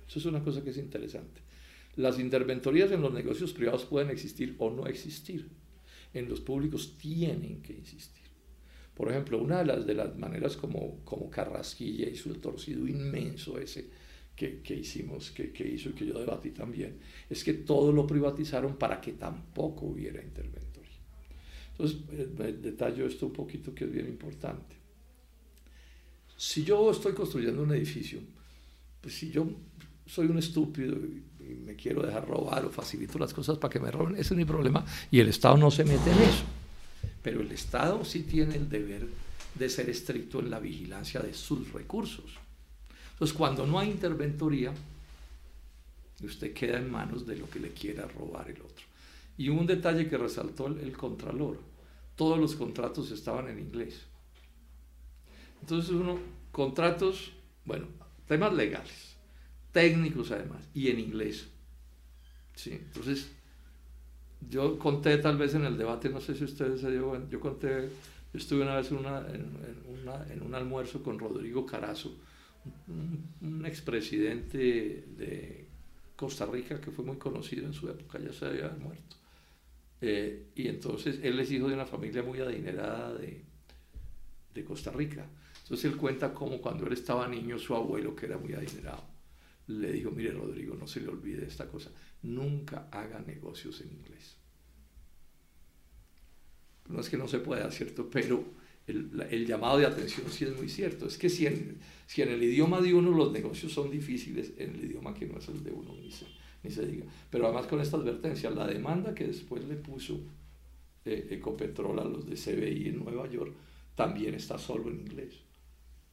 Eso 0.06 0.18
es 0.21 0.25
una 0.25 0.40
cosa 0.40 0.62
que 0.62 0.71
es 0.71 0.76
interesante. 0.76 1.40
Las 1.97 2.21
interventorías 2.21 2.92
en 2.92 3.02
los 3.02 3.12
negocios 3.12 3.52
privados 3.52 3.87
pueden 3.87 4.11
existir 4.11 4.54
o 4.61 4.71
no 4.71 4.87
existir. 4.87 5.49
En 6.14 6.28
los 6.28 6.40
públicos 6.40 6.97
tienen 6.99 7.61
que 7.61 7.76
existir. 7.76 8.23
Por 8.94 9.11
ejemplo, 9.11 9.42
una 9.42 9.59
de 9.59 9.64
las, 9.64 9.85
de 9.85 9.94
las 9.94 10.16
maneras 10.16 10.56
como, 10.56 11.00
como 11.04 11.28
Carrasquilla 11.28 12.09
hizo 12.09 12.30
el 12.30 12.40
torcido 12.40 12.87
inmenso 12.87 13.59
ese 13.59 13.90
que, 14.37 14.61
que 14.61 14.76
hicimos, 14.76 15.32
que, 15.32 15.50
que 15.50 15.66
hizo 15.66 15.88
y 15.88 15.94
que 15.94 16.06
yo 16.06 16.21
debatí 16.21 16.52
también, 16.52 16.99
es 17.28 17.42
que 17.42 17.54
todo 17.54 17.90
lo 17.90 18.06
privatizaron 18.06 18.76
para 18.76 19.00
que 19.00 19.14
tampoco 19.14 19.87
hubiera 19.87 20.23
interventoría. 20.23 21.00
Entonces, 21.73 21.99
eh, 22.12 22.59
detallo 22.62 23.06
esto 23.06 23.26
un 23.26 23.32
poquito 23.32 23.75
que 23.75 23.87
es 23.87 23.92
bien 23.92 24.06
importante. 24.06 24.82
Si 26.43 26.65
yo 26.65 26.91
estoy 26.91 27.13
construyendo 27.13 27.63
un 27.63 27.73
edificio, 27.73 28.19
pues 29.01 29.15
si 29.15 29.31
yo 29.31 29.47
soy 30.05 30.27
un 30.27 30.39
estúpido 30.39 30.97
y, 30.97 31.23
me 31.65 31.77
quiero 31.77 32.03
dejar 32.03 32.27
robar 32.27 32.65
o 32.65 32.71
facilito 32.71 33.17
las 33.17 33.33
cosas 33.33 33.59
para 33.59 33.71
que 33.71 33.79
me 33.79 33.93
roben, 33.93 34.15
ese 34.15 34.35
es 34.35 34.39
mi 34.39 34.45
problema 34.45 34.85
y 35.09 35.21
el 35.21 35.29
Estado 35.29 35.57
no 35.57 35.71
se 35.71 35.85
mete 35.85 36.11
en 36.11 36.19
eso. 36.19 36.43
Pero 37.23 37.43
el 37.43 37.53
Estado 37.53 38.05
sí 38.05 38.25
tiene 38.25 38.57
el 38.57 38.69
deber 38.69 39.07
de 39.55 39.69
ser 39.69 39.89
estricto 39.89 40.41
en 40.41 40.51
la 40.51 40.59
vigilancia 40.59 41.21
de 41.21 41.33
sus 41.33 41.73
recursos. 41.73 42.33
Entonces, 43.13 43.37
cuando 43.37 43.65
no 43.65 43.79
hay 43.79 43.91
interventoría, 43.91 44.73
usted 46.25 46.53
queda 46.53 46.79
en 46.79 46.91
manos 46.91 47.25
de 47.25 47.37
lo 47.37 47.49
que 47.49 47.61
le 47.61 47.71
quiera 47.71 48.09
robar 48.09 48.51
el 48.51 48.61
otro. 48.61 48.85
Y 49.39 49.49
un 49.49 49.65
detalle 49.65 50.09
que 50.09 50.19
resaltó 50.19 50.67
el, 50.67 50.93
Contralor, 50.97 51.61
todos 52.17 52.39
los 52.39 52.57
contratos 52.57 53.13
estaban 53.13 53.49
en 53.49 53.61
inglés. 53.61 54.12
Entonces 55.62 55.92
uno, 55.92 56.19
contratos, 56.50 57.33
bueno, 57.64 57.87
temas 58.26 58.52
legales, 58.52 59.16
técnicos 59.71 60.31
además, 60.33 60.69
y 60.75 60.88
en 60.88 60.99
inglés. 60.99 61.49
Sí, 62.54 62.73
entonces 62.73 63.31
yo 64.50 64.78
conté 64.78 65.16
tal 65.19 65.38
vez 65.38 65.54
en 65.54 65.64
el 65.64 65.78
debate, 65.78 66.09
no 66.11 66.21
sé 66.21 66.35
si 66.35 66.45
ustedes 66.45 66.81
se 66.81 66.90
dio 66.90 67.28
yo 67.28 67.40
conté, 67.40 67.88
yo 68.33 68.38
estuve 68.38 68.62
una 68.62 68.76
vez 68.76 68.90
en, 68.90 68.99
una, 68.99 69.25
en, 70.31 70.42
un 70.42 70.54
almuerzo 70.54 71.00
con 71.02 71.19
Rodrigo 71.19 71.64
Carazo, 71.64 72.12
un, 72.88 73.31
un 73.40 73.64
expresidente 73.64 74.59
de 75.16 75.69
Costa 76.16 76.45
Rica, 76.45 76.81
que 76.81 76.90
fue 76.90 77.04
muy 77.04 77.19
conocido 77.19 77.66
en 77.66 77.73
su 77.73 77.88
época, 77.88 78.19
ya 78.19 78.33
se 78.33 78.47
había 78.47 78.69
muerto. 78.71 79.16
Eh, 80.00 80.47
y 80.57 80.66
entonces 80.66 81.21
él 81.23 81.38
es 81.38 81.52
hijo 81.52 81.69
de 81.69 81.75
una 81.75 81.87
familia 81.87 82.25
muy 82.25 82.40
adinerada 82.40 83.14
de 83.14 84.64
Costa 84.64 84.90
Rica. 84.90 85.25
Entonces 85.62 85.90
él 85.90 85.97
cuenta 85.97 86.35
cómo 86.35 86.61
cuando 86.61 86.87
él 86.87 86.92
estaba 86.92 87.28
niño, 87.28 87.59
su 87.59 87.75
abuelo, 87.75 88.14
que 88.14 88.26
era 88.26 88.38
muy 88.38 88.52
adinerado, 88.52 89.04
le 89.69 89.92
dijo, 89.92 90.11
mire 90.11 90.33
Rodrigo, 90.33 90.75
no 90.75 90.87
se 90.87 91.00
le 91.00 91.09
olvide 91.09 91.47
esta 91.47 91.69
cosa, 91.69 91.90
nunca 92.23 92.88
haga 92.90 93.21
negocios 93.21 93.81
en 93.81 93.92
inglés. 93.92 94.37
No 96.88 97.00
es 97.00 97.09
que 97.09 97.16
no 97.16 97.28
se 97.28 97.38
pueda, 97.38 97.71
¿cierto? 97.71 98.11
Pero 98.11 98.45
el, 98.87 99.47
llamado 99.47 99.78
de 99.78 99.87
atención 99.87 100.28
sí 100.31 100.45
es 100.45 100.57
muy 100.57 100.69
cierto. 100.69 101.07
Es 101.07 101.16
que 101.16 101.28
si 101.28 101.47
en, 101.47 101.78
si 102.07 102.23
en 102.23 102.31
el 102.31 102.42
idioma 102.42 102.81
de 102.81 102.92
uno 102.92 103.12
los 103.12 103.33
negocios 103.33 103.73
son 103.73 103.90
difíciles, 103.90 104.52
en 104.59 104.75
el 104.75 104.85
idioma 104.85 105.14
que 105.14 105.26
no 105.26 105.38
es 105.38 105.49
el 105.49 105.62
de 105.62 105.71
uno 105.71 105.95
ni 105.95 106.11
se, 106.11 106.26
ni 106.64 106.71
se 106.71 106.85
diga. 106.85 107.07
Pero 107.31 107.47
además 107.47 107.66
con 107.66 107.81
esta 107.81 107.97
advertencia, 107.97 108.50
la 108.50 108.66
demanda 108.66 109.14
que 109.14 109.28
después 109.28 109.64
le 109.64 109.76
puso 109.76 110.21
eh, 111.04 111.28
Ecopetrol 111.31 111.99
a 112.00 112.04
los 112.04 112.26
de 112.26 112.35
CBI 112.35 112.88
en 112.88 113.04
Nueva 113.04 113.28
York 113.31 113.54
también 113.95 114.35
está 114.35 114.59
solo 114.59 114.90
en 114.90 115.00
inglés. 115.00 115.35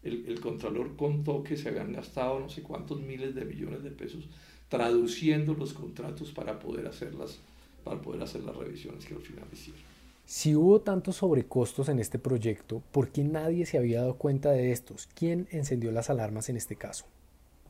El, 0.04 0.26
el 0.28 0.40
Contralor 0.40 0.96
contó 0.96 1.44
que 1.44 1.58
se 1.58 1.70
habían 1.70 1.92
gastado 1.92 2.40
no 2.40 2.50
sé 2.50 2.64
cuántos 2.64 3.02
miles 3.02 3.36
de 3.36 3.46
millones 3.46 3.84
de 3.84 3.92
pesos 3.92 4.30
traduciendo 4.70 5.56
los 5.56 5.74
contratos 5.74 6.32
para 6.32 6.60
poder 6.60 6.88
hacer 6.88 7.16
las, 7.16 7.40
para 7.84 8.02
poder 8.02 8.22
hacer 8.22 8.44
las 8.44 8.56
revisiones 8.56 9.06
que 9.06 9.16
al 9.16 9.22
final 9.22 9.46
hicieron. 9.52 9.82
Si 10.26 10.56
hubo 10.56 10.80
tantos 10.82 11.18
sobrecostos 11.18 11.90
en 11.90 11.98
este 11.98 12.20
proyecto, 12.20 12.84
¿por 12.92 13.10
qué 13.10 13.24
nadie 13.24 13.66
se 13.66 13.80
había 13.80 14.02
dado 14.02 14.16
cuenta 14.16 14.52
de 14.52 14.72
estos? 14.72 15.10
¿Quién 15.16 15.48
encendió 15.50 15.92
las 15.92 16.12
alarmas 16.12 16.50
en 16.50 16.58
este 16.58 16.76
caso? 16.76 17.06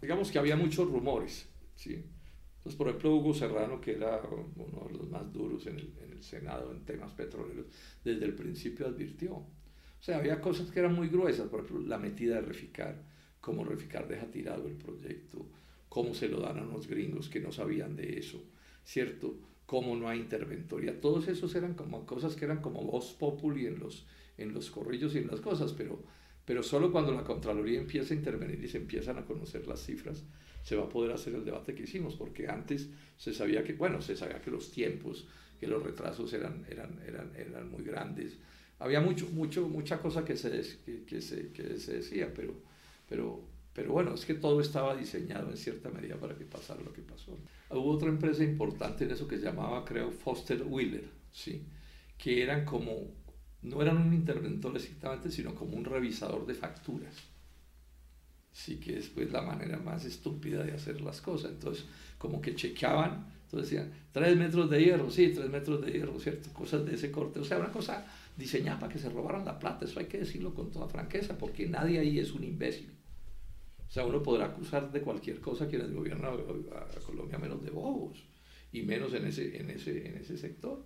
Digamos 0.01 0.29
que 0.29 0.39
había 0.39 0.57
muchos 0.57 0.89
rumores, 0.91 1.47
¿sí? 1.75 2.03
Entonces, 2.57 2.77
por 2.77 2.89
ejemplo, 2.89 3.15
Hugo 3.15 3.33
Serrano, 3.33 3.79
que 3.79 3.93
era 3.93 4.21
uno 4.57 4.87
de 4.87 4.97
los 4.97 5.09
más 5.09 5.31
duros 5.31 5.65
en 5.67 5.77
el, 5.77 5.93
en 6.03 6.11
el 6.11 6.21
Senado 6.21 6.73
en 6.73 6.83
temas 6.83 7.13
petroleros, 7.13 7.67
desde 8.03 8.25
el 8.25 8.35
principio 8.35 8.87
advirtió. 8.87 9.41
O 9.99 10.03
sea, 10.03 10.17
había 10.17 10.41
cosas 10.41 10.71
que 10.71 10.79
eran 10.79 10.95
muy 10.95 11.09
gruesas, 11.09 11.47
por 11.49 11.61
ejemplo, 11.61 11.85
la 11.85 11.97
metida 11.97 12.35
de 12.35 12.41
Reficar, 12.41 13.03
cómo 13.41 13.63
Reficar 13.63 14.07
deja 14.07 14.27
tirado 14.27 14.67
el 14.67 14.75
proyecto, 14.75 15.45
cómo 15.89 16.13
se 16.13 16.29
lo 16.29 16.39
dan 16.39 16.59
a 16.59 16.63
unos 16.63 16.87
gringos 16.87 17.29
que 17.29 17.39
no 17.39 17.51
sabían 17.51 17.95
de 17.95 18.17
eso, 18.19 18.41
¿cierto? 18.83 19.37
cómo 19.69 19.95
no 19.95 20.09
hay 20.09 20.17
interventoria. 20.17 20.99
Todos 20.99 21.27
esos 21.27 21.53
eran 21.53 21.75
como 21.75 22.03
cosas 22.07 22.35
que 22.35 22.43
eran 22.43 22.59
como 22.59 22.83
voz 22.83 23.13
populi 23.13 23.67
en 23.67 23.77
los, 23.77 24.07
en 24.35 24.51
los 24.51 24.71
corrillos 24.71 25.13
y 25.13 25.19
en 25.19 25.27
las 25.27 25.41
cosas, 25.41 25.73
pero, 25.73 26.01
pero 26.43 26.63
solo 26.63 26.91
cuando 26.91 27.11
la 27.11 27.23
Contraloría 27.23 27.79
empieza 27.79 28.15
a 28.15 28.17
intervenir 28.17 28.63
y 28.63 28.67
se 28.67 28.77
empiezan 28.77 29.19
a 29.19 29.25
conocer 29.25 29.67
las 29.67 29.85
cifras, 29.85 30.23
se 30.63 30.75
va 30.75 30.85
a 30.85 30.89
poder 30.89 31.11
hacer 31.11 31.35
el 31.35 31.45
debate 31.45 31.75
que 31.75 31.83
hicimos, 31.83 32.15
porque 32.15 32.47
antes 32.47 32.89
se 33.15 33.31
sabía 33.31 33.63
que, 33.63 33.73
bueno, 33.73 34.01
se 34.01 34.17
sabía 34.17 34.41
que 34.41 34.49
los 34.49 34.71
tiempos, 34.71 35.27
que 35.59 35.67
los 35.67 35.83
retrasos 35.83 36.33
eran, 36.33 36.65
eran, 36.67 36.99
eran, 37.05 37.31
eran 37.35 37.69
muy 37.69 37.83
grandes. 37.83 38.39
Había 38.79 39.01
mucho, 39.01 39.27
mucho, 39.29 39.67
mucha 39.67 39.99
cosa 39.99 40.25
que 40.25 40.35
se, 40.37 40.49
que, 40.85 41.03
que 41.05 41.21
se, 41.21 41.51
que 41.51 41.77
se 41.77 41.97
decía, 41.97 42.33
pero, 42.33 42.53
pero 43.07 43.43
pero 43.79 43.93
bueno, 43.93 44.13
es 44.13 44.25
que 44.25 44.33
todo 44.33 44.59
estaba 44.59 44.93
diseñado 44.93 45.49
en 45.49 45.55
cierta 45.55 45.89
medida 45.89 46.17
para 46.17 46.35
que 46.35 46.43
pasara 46.43 46.81
lo 46.81 46.91
que 46.91 47.01
pasó. 47.01 47.37
Hubo 47.69 47.91
otra 47.91 48.09
empresa 48.09 48.43
importante 48.43 49.05
en 49.05 49.11
eso 49.11 49.25
que 49.25 49.37
se 49.37 49.45
llamaba, 49.45 49.85
creo, 49.85 50.11
Foster 50.11 50.63
Wheeler, 50.63 51.05
¿sí? 51.31 51.63
que 52.17 52.43
eran 52.43 52.65
como, 52.65 53.07
no 53.61 53.81
eran 53.81 53.97
un 53.97 54.13
interventor 54.13 54.75
exactamente, 54.75 55.31
sino 55.31 55.55
como 55.55 55.77
un 55.77 55.85
revisador 55.85 56.45
de 56.45 56.55
facturas. 56.55 57.15
Sí, 58.51 58.81
que 58.81 58.97
es 58.97 59.07
pues 59.07 59.31
la 59.31 59.43
manera 59.43 59.77
más 59.77 60.03
estúpida 60.03 60.63
de 60.63 60.73
hacer 60.73 60.99
las 60.99 61.21
cosas. 61.21 61.51
Entonces, 61.51 61.85
como 62.17 62.41
que 62.41 62.55
chequeaban, 62.55 63.27
entonces 63.43 63.69
decían, 63.69 63.93
tres 64.11 64.35
metros 64.35 64.69
de 64.69 64.83
hierro, 64.83 65.09
sí, 65.09 65.31
tres 65.33 65.49
metros 65.49 65.81
de 65.85 65.91
hierro, 65.93 66.19
¿cierto? 66.19 66.49
Cosas 66.51 66.85
de 66.85 66.95
ese 66.95 67.11
corte. 67.11 67.39
O 67.39 67.45
sea, 67.45 67.59
una 67.59 67.71
cosa 67.71 68.05
diseñada 68.39 68.79
para 68.79 68.91
que 68.91 68.99
se 68.99 69.09
robaran 69.09 69.45
la 69.45 69.59
plata, 69.59 69.85
eso 69.85 69.99
hay 69.99 70.07
que 70.07 70.17
decirlo 70.17 70.53
con 70.53 70.71
toda 70.71 70.87
franqueza, 70.87 71.37
porque 71.37 71.67
nadie 71.67 71.99
ahí 71.99 72.17
es 72.17 72.31
un 72.31 72.43
imbécil. 72.43 72.91
O 73.87 73.91
sea, 73.91 74.05
uno 74.05 74.23
podrá 74.23 74.45
acusar 74.45 74.91
de 74.91 75.01
cualquier 75.01 75.41
cosa 75.41 75.67
quienes 75.67 75.91
gobiernan 75.91 76.33
a, 76.33 76.99
Colombia 77.05 77.37
menos 77.37 77.61
de 77.63 77.71
bobos 77.71 78.23
y 78.71 78.83
menos 78.83 79.13
en 79.13 79.25
ese, 79.25 79.57
en 79.59 79.69
ese, 79.69 80.07
en 80.07 80.17
ese 80.17 80.37
sector. 80.37 80.85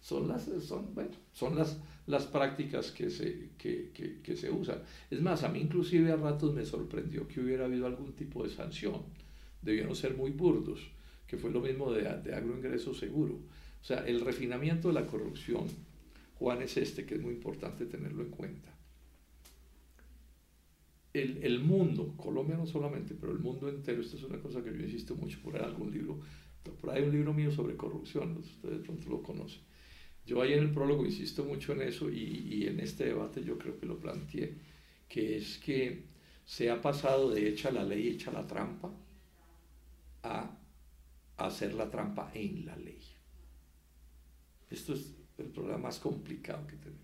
Son 0.00 0.28
las, 0.28 0.44
son, 0.60 0.94
bueno, 0.94 1.12
son 1.32 1.56
las, 1.56 1.80
las 2.06 2.26
prácticas 2.26 2.90
que 2.90 3.08
se, 3.08 3.50
que, 3.56 3.90
que, 3.92 4.20
que 4.20 4.36
se 4.36 4.50
usan. 4.50 4.82
Es 5.10 5.20
más, 5.20 5.44
a 5.44 5.48
mí 5.48 5.60
inclusive 5.60 6.12
a 6.12 6.16
ratos 6.16 6.54
me 6.54 6.64
sorprendió 6.64 7.26
que 7.26 7.40
hubiera 7.40 7.64
habido 7.64 7.86
algún 7.86 8.12
tipo 8.12 8.44
de 8.44 8.50
sanción. 8.50 9.02
Debieron 9.62 9.96
ser 9.96 10.14
muy 10.14 10.30
burdos, 10.30 10.90
que 11.26 11.38
fue 11.38 11.50
lo 11.50 11.60
mismo 11.60 11.90
de, 11.92 12.02
de 12.02 12.34
agroingreso 12.34 12.92
seguro. 12.92 13.34
O 13.80 13.84
sea, 13.84 14.06
el 14.06 14.20
refinamiento 14.20 14.88
de 14.88 14.94
la 14.94 15.06
corrupción, 15.06 15.66
Juan, 16.42 16.62
es 16.62 16.76
este, 16.76 17.06
que 17.06 17.14
es 17.14 17.22
muy 17.22 17.34
importante 17.34 17.86
tenerlo 17.86 18.22
en 18.22 18.30
cuenta 18.30 18.72
el, 21.12 21.60
mundo, 21.60 22.14
Colombia 22.16 22.56
no 22.56 22.66
solamente, 22.66 23.14
pero 23.14 23.32
el 23.32 23.38
mundo 23.38 23.68
entero, 23.68 24.00
esto 24.00 24.16
es 24.16 24.22
una 24.22 24.40
cosa 24.40 24.62
que 24.62 24.70
yo 24.70 24.80
insisto 24.80 25.14
mucho, 25.14 25.40
por 25.42 25.56
ahí 25.56 25.62
algún 25.62 25.92
libro, 25.92 26.20
por 26.80 26.90
ahí 26.90 27.02
hay 27.02 27.08
un 27.08 27.14
libro 27.14 27.34
mío 27.34 27.50
sobre 27.50 27.76
corrupción, 27.76 28.38
ustedes 28.38 28.78
de 28.78 28.84
pronto 28.84 29.10
lo 29.10 29.22
conocen. 29.22 29.60
Yo 30.24 30.40
ahí 30.40 30.52
en 30.52 30.60
el 30.60 30.70
prólogo 30.70 31.04
insisto 31.04 31.44
mucho 31.44 31.72
en 31.72 31.82
eso 31.82 32.08
y, 32.08 32.18
y, 32.18 32.66
en 32.66 32.80
este 32.80 33.06
debate 33.06 33.42
yo 33.42 33.58
creo 33.58 33.78
que 33.78 33.86
lo 33.86 33.98
planteé, 33.98 34.56
que 35.08 35.36
es 35.36 35.58
que 35.58 36.04
se 36.44 36.70
ha 36.70 36.80
pasado 36.80 37.30
de 37.30 37.48
hecha 37.48 37.70
la 37.70 37.84
ley, 37.84 38.08
hecha 38.08 38.32
la 38.32 38.46
trampa, 38.46 38.90
a 40.22 40.56
hacer 41.36 41.74
la 41.74 41.90
trampa 41.90 42.30
en 42.34 42.64
la 42.64 42.76
ley. 42.76 43.00
Esto 44.70 44.94
es 44.94 45.12
el 45.42 45.50
problema 45.50 45.78
más 45.78 45.98
complicado 45.98 46.66
que 46.66 46.76
tenemos 46.76 47.02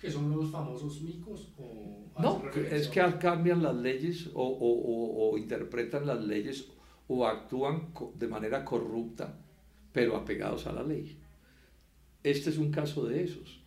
que 0.00 0.10
son 0.10 0.30
los 0.30 0.50
famosos 0.50 1.02
micos? 1.02 1.48
O 1.58 2.20
no, 2.20 2.42
es 2.70 2.88
que 2.88 3.00
cambian 3.20 3.62
las 3.62 3.76
leyes 3.76 4.30
o, 4.34 4.42
o, 4.42 5.30
o, 5.30 5.38
interpretan 5.38 6.06
las 6.06 6.24
leyes 6.24 6.68
o 7.08 7.26
actúan 7.26 7.92
de 8.14 8.28
manera 8.28 8.64
corrupta, 8.64 9.36
pero 9.92 10.16
apegados 10.16 10.66
a 10.66 10.72
la 10.72 10.82
ley. 10.82 11.18
Este 12.22 12.50
es 12.50 12.58
un 12.58 12.70
caso 12.70 13.06
de 13.06 13.24
esos. 13.24 13.60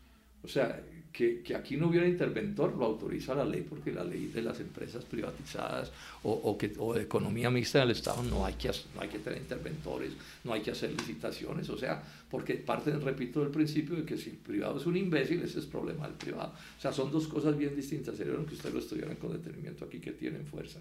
O 0.43 0.47
sea, 0.47 0.83
que, 1.11 1.41
que, 1.41 1.55
aquí 1.55 1.77
no 1.77 1.87
hubiera 1.87 2.07
interventor 2.07 2.75
lo 2.75 2.85
autoriza 2.85 3.35
la 3.35 3.43
ley 3.43 3.65
porque 3.67 3.91
la 3.91 4.03
ley 4.03 4.27
de 4.27 4.41
las 4.41 4.59
empresas 4.59 5.03
privatizadas 5.03 5.91
o, 6.23 6.31
o, 6.31 6.57
que, 6.57 6.73
o 6.77 6.93
de 6.93 7.03
economía 7.03 7.49
mixta 7.49 7.79
del 7.79 7.91
Estado 7.91 8.23
no 8.23 8.45
hay, 8.45 8.53
que, 8.53 8.69
no 8.95 9.01
hay 9.01 9.09
que 9.09 9.19
tener 9.19 9.39
interventores, 9.39 10.13
no 10.43 10.53
hay 10.53 10.61
que 10.61 10.71
hacer 10.71 10.91
licitaciones, 10.91 11.69
o 11.69 11.77
sea, 11.77 12.01
porque 12.29 12.55
parten, 12.55 13.01
repito, 13.01 13.41
del 13.41 13.51
principio 13.51 13.95
de 13.95 14.05
que 14.05 14.17
si 14.17 14.29
el 14.29 14.37
privado 14.37 14.79
es 14.79 14.85
un 14.85 14.95
imbécil, 14.95 15.41
ese 15.41 15.59
es 15.59 15.65
problema 15.65 16.07
del 16.07 16.15
privado. 16.15 16.53
O 16.77 16.81
sea, 16.81 16.93
son 16.93 17.11
dos 17.11 17.27
cosas 17.27 17.57
bien 17.57 17.75
distintas, 17.75 18.15
sería 18.15 18.33
que 18.33 18.53
ustedes 18.53 18.73
lo 18.73 18.79
estudiaran 18.79 19.17
con 19.17 19.33
detenimiento 19.33 19.85
aquí 19.85 19.99
que 19.99 20.11
tienen 20.11 20.45
fuerza. 20.45 20.79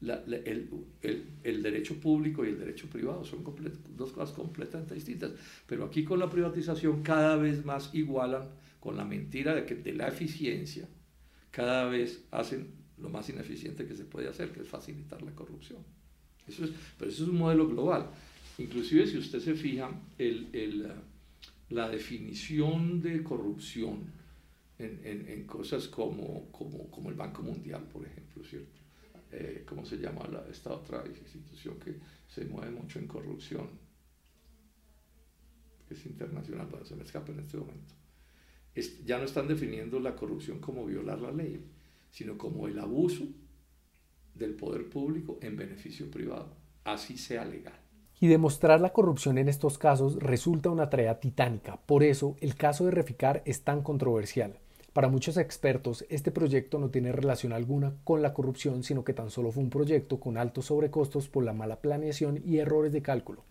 La, 0.00 0.22
el, 0.26 0.68
el, 1.02 1.24
el, 1.42 1.62
derecho 1.62 1.98
público 1.98 2.44
y 2.44 2.48
el 2.48 2.58
derecho 2.58 2.86
privado 2.86 3.24
son 3.24 3.42
dos 3.96 4.12
cosas 4.12 4.34
completamente 4.34 4.94
distintas, 4.94 5.32
pero 5.66 5.86
aquí 5.86 6.04
con 6.04 6.18
la 6.18 6.28
privatización 6.28 7.02
cada 7.02 7.36
vez 7.36 7.64
más 7.64 7.90
igualan 7.94 8.42
con 8.86 8.96
la 8.96 9.04
mentira 9.04 9.52
de 9.52 9.66
que 9.66 9.74
de 9.74 9.94
la 9.94 10.06
eficiencia, 10.06 10.88
cada 11.50 11.86
vez 11.86 12.22
hacen 12.30 12.68
lo 12.98 13.08
más 13.08 13.28
ineficiente 13.28 13.84
que 13.84 13.96
se 13.96 14.04
puede 14.04 14.28
hacer, 14.28 14.52
que 14.52 14.60
es 14.60 14.68
facilitar 14.68 15.20
la 15.22 15.32
corrupción. 15.32 15.80
Eso 16.46 16.66
es, 16.66 16.70
pero 16.96 17.10
eso 17.10 17.24
es 17.24 17.28
un 17.28 17.36
modelo 17.36 17.66
global. 17.66 18.08
Inclusive 18.58 19.08
si 19.08 19.18
usted 19.18 19.40
se 19.40 19.56
fija, 19.56 19.90
el, 20.18 20.50
el, 20.52 20.88
la 21.70 21.88
definición 21.88 23.02
de 23.02 23.24
corrupción 23.24 24.04
en, 24.78 25.00
en, 25.28 25.44
cosas 25.48 25.88
como, 25.88 26.52
como, 26.52 26.88
como, 26.88 27.10
el 27.10 27.16
Banco 27.16 27.42
Mundial, 27.42 27.88
por 27.92 28.06
ejemplo, 28.06 28.44
¿cierto? 28.44 28.80
Eh, 29.32 29.64
¿Cómo 29.66 29.84
se 29.84 29.96
llama 29.96 30.28
la, 30.28 30.46
esta 30.48 30.70
otra 30.70 31.02
institución 31.08 31.76
que 31.80 31.96
se 32.28 32.44
mueve 32.44 32.70
mucho 32.70 33.00
en 33.00 33.08
corrupción? 33.08 33.68
Es 35.90 36.06
internacional, 36.06 36.68
pero 36.70 36.84
se 36.84 36.94
me 36.94 37.02
escapa 37.02 37.32
en 37.32 37.40
este 37.40 37.56
momento 37.56 37.95
ya 39.04 39.18
no 39.18 39.24
están 39.24 39.48
definiendo 39.48 40.00
la 40.00 40.14
corrupción 40.14 40.60
como 40.60 40.84
violar 40.84 41.20
la 41.20 41.32
ley, 41.32 41.64
sino 42.10 42.36
como 42.36 42.68
el 42.68 42.78
abuso 42.78 43.24
del 44.34 44.54
poder 44.54 44.88
público 44.88 45.38
en 45.40 45.56
beneficio 45.56 46.10
privado, 46.10 46.54
así 46.84 47.16
sea 47.16 47.44
legal. 47.44 47.78
Y 48.18 48.28
demostrar 48.28 48.80
la 48.80 48.92
corrupción 48.92 49.36
en 49.38 49.48
estos 49.48 49.76
casos 49.78 50.16
resulta 50.16 50.70
una 50.70 50.88
tarea 50.88 51.20
titánica, 51.20 51.78
por 51.84 52.02
eso 52.02 52.36
el 52.40 52.54
caso 52.54 52.84
de 52.84 52.90
Reficar 52.90 53.42
es 53.44 53.62
tan 53.62 53.82
controversial. 53.82 54.58
Para 54.94 55.10
muchos 55.10 55.36
expertos, 55.36 56.06
este 56.08 56.30
proyecto 56.30 56.78
no 56.78 56.88
tiene 56.88 57.12
relación 57.12 57.52
alguna 57.52 57.92
con 58.02 58.22
la 58.22 58.32
corrupción, 58.32 58.82
sino 58.82 59.04
que 59.04 59.12
tan 59.12 59.30
solo 59.30 59.52
fue 59.52 59.62
un 59.62 59.68
proyecto 59.68 60.18
con 60.18 60.38
altos 60.38 60.66
sobrecostos 60.66 61.28
por 61.28 61.44
la 61.44 61.52
mala 61.52 61.82
planeación 61.82 62.40
y 62.42 62.56
errores 62.56 62.92
de 62.92 63.02
cálculo. 63.02 63.44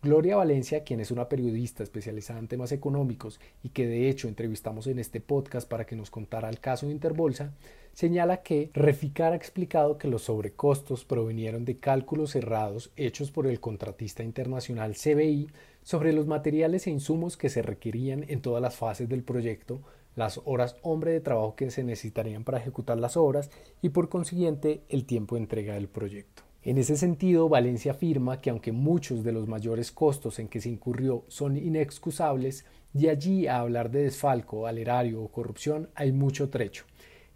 Gloria 0.00 0.36
Valencia, 0.36 0.84
quien 0.84 1.00
es 1.00 1.10
una 1.10 1.28
periodista 1.28 1.82
especializada 1.82 2.38
en 2.38 2.46
temas 2.46 2.70
económicos 2.70 3.40
y 3.64 3.70
que 3.70 3.88
de 3.88 4.08
hecho 4.08 4.28
entrevistamos 4.28 4.86
en 4.86 5.00
este 5.00 5.20
podcast 5.20 5.68
para 5.68 5.86
que 5.86 5.96
nos 5.96 6.08
contara 6.08 6.48
el 6.48 6.60
caso 6.60 6.86
de 6.86 6.92
Interbolsa, 6.92 7.52
señala 7.94 8.44
que 8.44 8.70
Reficar 8.74 9.32
ha 9.32 9.36
explicado 9.36 9.98
que 9.98 10.06
los 10.06 10.22
sobrecostos 10.22 11.04
provinieron 11.04 11.64
de 11.64 11.78
cálculos 11.78 12.30
cerrados 12.30 12.92
hechos 12.94 13.32
por 13.32 13.48
el 13.48 13.58
contratista 13.58 14.22
internacional 14.22 14.94
CBI 14.94 15.48
sobre 15.82 16.12
los 16.12 16.28
materiales 16.28 16.86
e 16.86 16.90
insumos 16.90 17.36
que 17.36 17.48
se 17.48 17.62
requerían 17.62 18.24
en 18.28 18.40
todas 18.40 18.62
las 18.62 18.76
fases 18.76 19.08
del 19.08 19.24
proyecto, 19.24 19.82
las 20.14 20.40
horas 20.44 20.76
hombre 20.82 21.10
de 21.10 21.20
trabajo 21.20 21.56
que 21.56 21.72
se 21.72 21.82
necesitarían 21.82 22.44
para 22.44 22.58
ejecutar 22.58 23.00
las 23.00 23.16
obras 23.16 23.50
y 23.82 23.88
por 23.88 24.08
consiguiente 24.08 24.84
el 24.90 25.06
tiempo 25.06 25.34
de 25.34 25.40
entrega 25.40 25.74
del 25.74 25.88
proyecto. 25.88 26.47
En 26.68 26.76
ese 26.76 26.98
sentido, 26.98 27.48
Valencia 27.48 27.92
afirma 27.92 28.42
que 28.42 28.50
aunque 28.50 28.72
muchos 28.72 29.24
de 29.24 29.32
los 29.32 29.48
mayores 29.48 29.90
costos 29.90 30.38
en 30.38 30.48
que 30.48 30.60
se 30.60 30.68
incurrió 30.68 31.24
son 31.26 31.56
inexcusables, 31.56 32.66
de 32.92 33.08
allí 33.08 33.46
a 33.46 33.60
hablar 33.60 33.90
de 33.90 34.02
desfalco, 34.02 34.66
al 34.66 34.76
erario 34.76 35.22
o 35.22 35.32
corrupción 35.32 35.88
hay 35.94 36.12
mucho 36.12 36.50
trecho. 36.50 36.84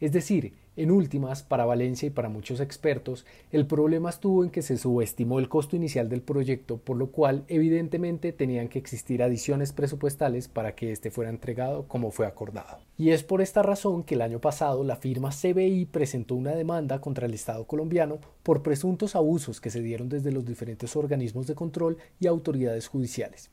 Es 0.02 0.10
decir, 0.10 0.52
en 0.74 0.90
últimas, 0.90 1.44
para 1.44 1.64
Valencia 1.64 2.08
y 2.08 2.10
para 2.10 2.28
muchos 2.28 2.58
expertos, 2.58 3.24
el 3.52 3.68
problema 3.68 4.10
estuvo 4.10 4.42
en 4.42 4.50
que 4.50 4.60
se 4.60 4.76
subestimó 4.76 5.38
el 5.38 5.48
costo 5.48 5.76
inicial 5.76 6.08
del 6.08 6.22
proyecto, 6.22 6.78
por 6.78 6.96
lo 6.96 7.12
cual 7.12 7.44
evidentemente 7.46 8.32
tenían 8.32 8.66
que 8.66 8.80
existir 8.80 9.22
adiciones 9.22 9.72
presupuestales 9.72 10.48
para 10.48 10.74
que 10.74 10.90
éste 10.90 11.12
fuera 11.12 11.30
entregado 11.30 11.86
como 11.86 12.10
fue 12.10 12.26
acordado. 12.26 12.78
Y 12.98 13.10
es 13.10 13.22
por 13.22 13.42
esta 13.42 13.62
razón 13.62 14.02
que 14.02 14.16
el 14.16 14.22
año 14.22 14.40
pasado 14.40 14.82
la 14.82 14.96
firma 14.96 15.30
CBI 15.30 15.84
presentó 15.84 16.34
una 16.34 16.56
demanda 16.56 17.00
contra 17.00 17.26
el 17.26 17.34
Estado 17.34 17.64
colombiano 17.68 18.18
por 18.42 18.64
presuntos 18.64 19.14
abusos 19.14 19.60
que 19.60 19.70
se 19.70 19.82
dieron 19.82 20.08
desde 20.08 20.32
los 20.32 20.44
diferentes 20.44 20.96
organismos 20.96 21.46
de 21.46 21.54
control 21.54 21.98
y 22.18 22.26
autoridades 22.26 22.88
judiciales 22.88 23.52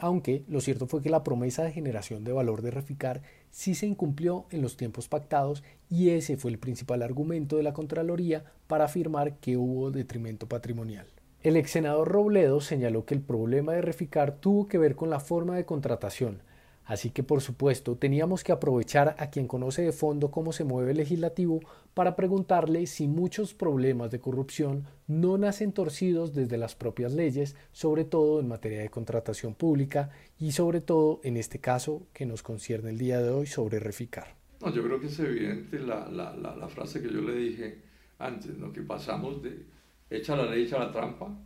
aunque 0.00 0.44
lo 0.48 0.60
cierto 0.60 0.86
fue 0.86 1.02
que 1.02 1.10
la 1.10 1.22
promesa 1.22 1.62
de 1.62 1.72
generación 1.72 2.24
de 2.24 2.32
valor 2.32 2.62
de 2.62 2.70
Reficar 2.70 3.22
sí 3.50 3.74
se 3.74 3.86
incumplió 3.86 4.46
en 4.50 4.62
los 4.62 4.76
tiempos 4.76 5.08
pactados 5.08 5.62
y 5.88 6.10
ese 6.10 6.36
fue 6.36 6.50
el 6.50 6.58
principal 6.58 7.02
argumento 7.02 7.56
de 7.56 7.62
la 7.62 7.72
Contraloría 7.72 8.44
para 8.66 8.84
afirmar 8.84 9.36
que 9.36 9.56
hubo 9.56 9.90
detrimento 9.90 10.48
patrimonial. 10.48 11.06
El 11.42 11.56
ex 11.56 11.70
senador 11.70 12.08
Robledo 12.08 12.60
señaló 12.60 13.04
que 13.06 13.14
el 13.14 13.22
problema 13.22 13.72
de 13.72 13.82
Reficar 13.82 14.36
tuvo 14.36 14.68
que 14.68 14.78
ver 14.78 14.94
con 14.94 15.10
la 15.10 15.20
forma 15.20 15.56
de 15.56 15.64
contratación, 15.64 16.42
Así 16.90 17.10
que 17.10 17.22
por 17.22 17.40
supuesto 17.40 17.94
teníamos 17.94 18.42
que 18.42 18.50
aprovechar 18.50 19.14
a 19.16 19.30
quien 19.30 19.46
conoce 19.46 19.80
de 19.82 19.92
fondo 19.92 20.32
cómo 20.32 20.50
se 20.50 20.64
mueve 20.64 20.90
el 20.90 20.96
legislativo 20.96 21.60
para 21.94 22.16
preguntarle 22.16 22.84
si 22.88 23.06
muchos 23.06 23.54
problemas 23.54 24.10
de 24.10 24.18
corrupción 24.18 24.86
no 25.06 25.38
nacen 25.38 25.70
torcidos 25.70 26.34
desde 26.34 26.58
las 26.58 26.74
propias 26.74 27.12
leyes, 27.12 27.54
sobre 27.70 28.04
todo 28.04 28.40
en 28.40 28.48
materia 28.48 28.80
de 28.80 28.88
contratación 28.88 29.54
pública 29.54 30.10
y 30.36 30.50
sobre 30.50 30.80
todo 30.80 31.20
en 31.22 31.36
este 31.36 31.60
caso 31.60 32.08
que 32.12 32.26
nos 32.26 32.42
concierne 32.42 32.90
el 32.90 32.98
día 32.98 33.22
de 33.22 33.30
hoy 33.30 33.46
sobre 33.46 33.78
Reficar. 33.78 34.34
No, 34.60 34.74
yo 34.74 34.82
creo 34.82 34.98
que 34.98 35.06
es 35.06 35.18
evidente 35.20 35.78
la, 35.78 36.08
la, 36.08 36.34
la, 36.34 36.68
frase 36.68 37.00
que 37.00 37.08
yo 37.08 37.20
le 37.20 37.36
dije 37.36 37.82
antes, 38.18 38.58
¿no? 38.58 38.72
que 38.72 38.82
pasamos 38.82 39.40
de 39.44 39.64
echa 40.10 40.34
la 40.34 40.46
ley, 40.46 40.64
echa 40.64 40.80
la 40.80 40.90
trampa, 40.90 41.38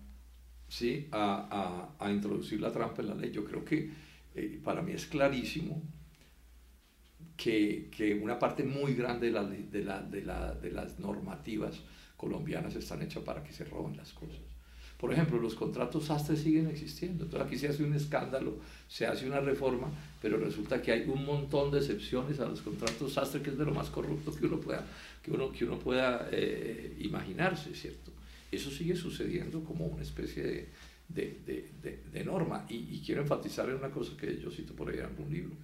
¿sí? 0.69 1.07
a, 1.13 1.93
a, 1.99 2.07
a 2.07 2.11
introducir 2.11 2.63
la 2.63 2.73
trampa 2.73 3.03
en 3.03 3.09
la 3.09 3.15
ley. 3.15 3.31
Yo 3.31 3.45
creo 3.45 3.63
que 3.63 4.14
eh, 4.35 4.61
para 4.63 4.83
mí 4.83 4.93
es 4.93 5.07
clarísimo 5.07 5.83
que, 7.37 7.89
que 7.97 8.15
una 8.15 8.39
parte 8.39 8.65
muy 8.65 8.95
grande 8.95 9.27
de, 9.27 9.33
la, 9.33 9.45
de, 9.45 9.85
la, 9.85 10.03
de, 10.03 10.23
la, 10.23 10.55
de, 10.55 10.71
las 10.71 10.99
normativas 10.99 11.81
colombianas 12.17 12.75
están 12.77 13.03
hechas 13.03 13.23
para 13.23 13.43
que 13.43 13.53
se 13.53 13.65
roben 13.65 13.97
las 13.97 14.13
cosas. 14.13 14.39
Por 14.99 15.13
ejemplo, 15.13 15.39
los 15.39 15.55
contratos 15.55 16.07
sastres 16.07 16.41
siguen 16.41 16.69
existiendo. 16.69 17.25
Entonces 17.25 17.47
aquí 17.47 17.59
se 17.59 17.69
hace 17.69 17.85
un 17.85 17.95
escándalo, 17.95 18.59
se 18.89 19.07
hace 19.07 19.27
una 19.27 19.41
reforma, 19.41 19.89
pero 20.23 20.39
resulta 20.39 20.81
que 20.81 20.93
hay 20.93 21.09
un 21.09 21.25
montón 21.25 21.71
de 21.71 21.79
excepciones 21.79 22.41
a 22.41 22.47
los 22.47 22.63
contratos 22.63 23.13
sastres, 23.13 23.43
que 23.43 23.51
es 23.51 23.59
de 23.59 23.65
lo 23.65 23.75
más 23.75 23.91
corrupto 23.91 24.35
que 24.35 24.47
uno 24.47 24.61
pueda, 24.61 24.87
que 25.23 25.33
uno, 25.33 25.53
que 25.53 25.65
uno 25.65 25.79
pueda 25.79 26.29
eh, 26.33 26.97
imaginarse, 27.01 27.75
¿cierto? 27.75 28.13
Eso 28.51 28.71
sigue 28.71 28.95
sucediendo 28.95 29.65
como 29.65 29.87
una 29.87 30.03
especie 30.03 30.43
de, 30.43 30.69
de, 31.15 31.71
de, 31.83 32.03
de, 32.13 32.25
norma. 32.25 32.67
Y, 32.69 33.01
quiero 33.05 33.23
enfatizar 33.23 33.69
en 33.69 33.77
una 33.77 33.91
cosa 33.91 34.17
que 34.17 34.39
yo 34.41 34.51
cito 34.51 34.75
por 34.75 34.91
ahí 34.91 34.99
en 34.99 35.05
algún 35.05 35.33
libro. 35.33 35.55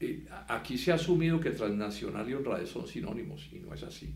Eh, 0.00 0.26
aquí 0.48 0.76
se 0.76 0.92
ha 0.92 0.96
asumido 0.96 1.40
que 1.40 1.50
transnacional 1.50 2.28
y 2.28 2.34
honradez 2.34 2.68
son 2.68 2.86
sinónimos 2.86 3.48
y 3.52 3.60
no 3.60 3.72
es 3.72 3.82
así. 3.82 4.12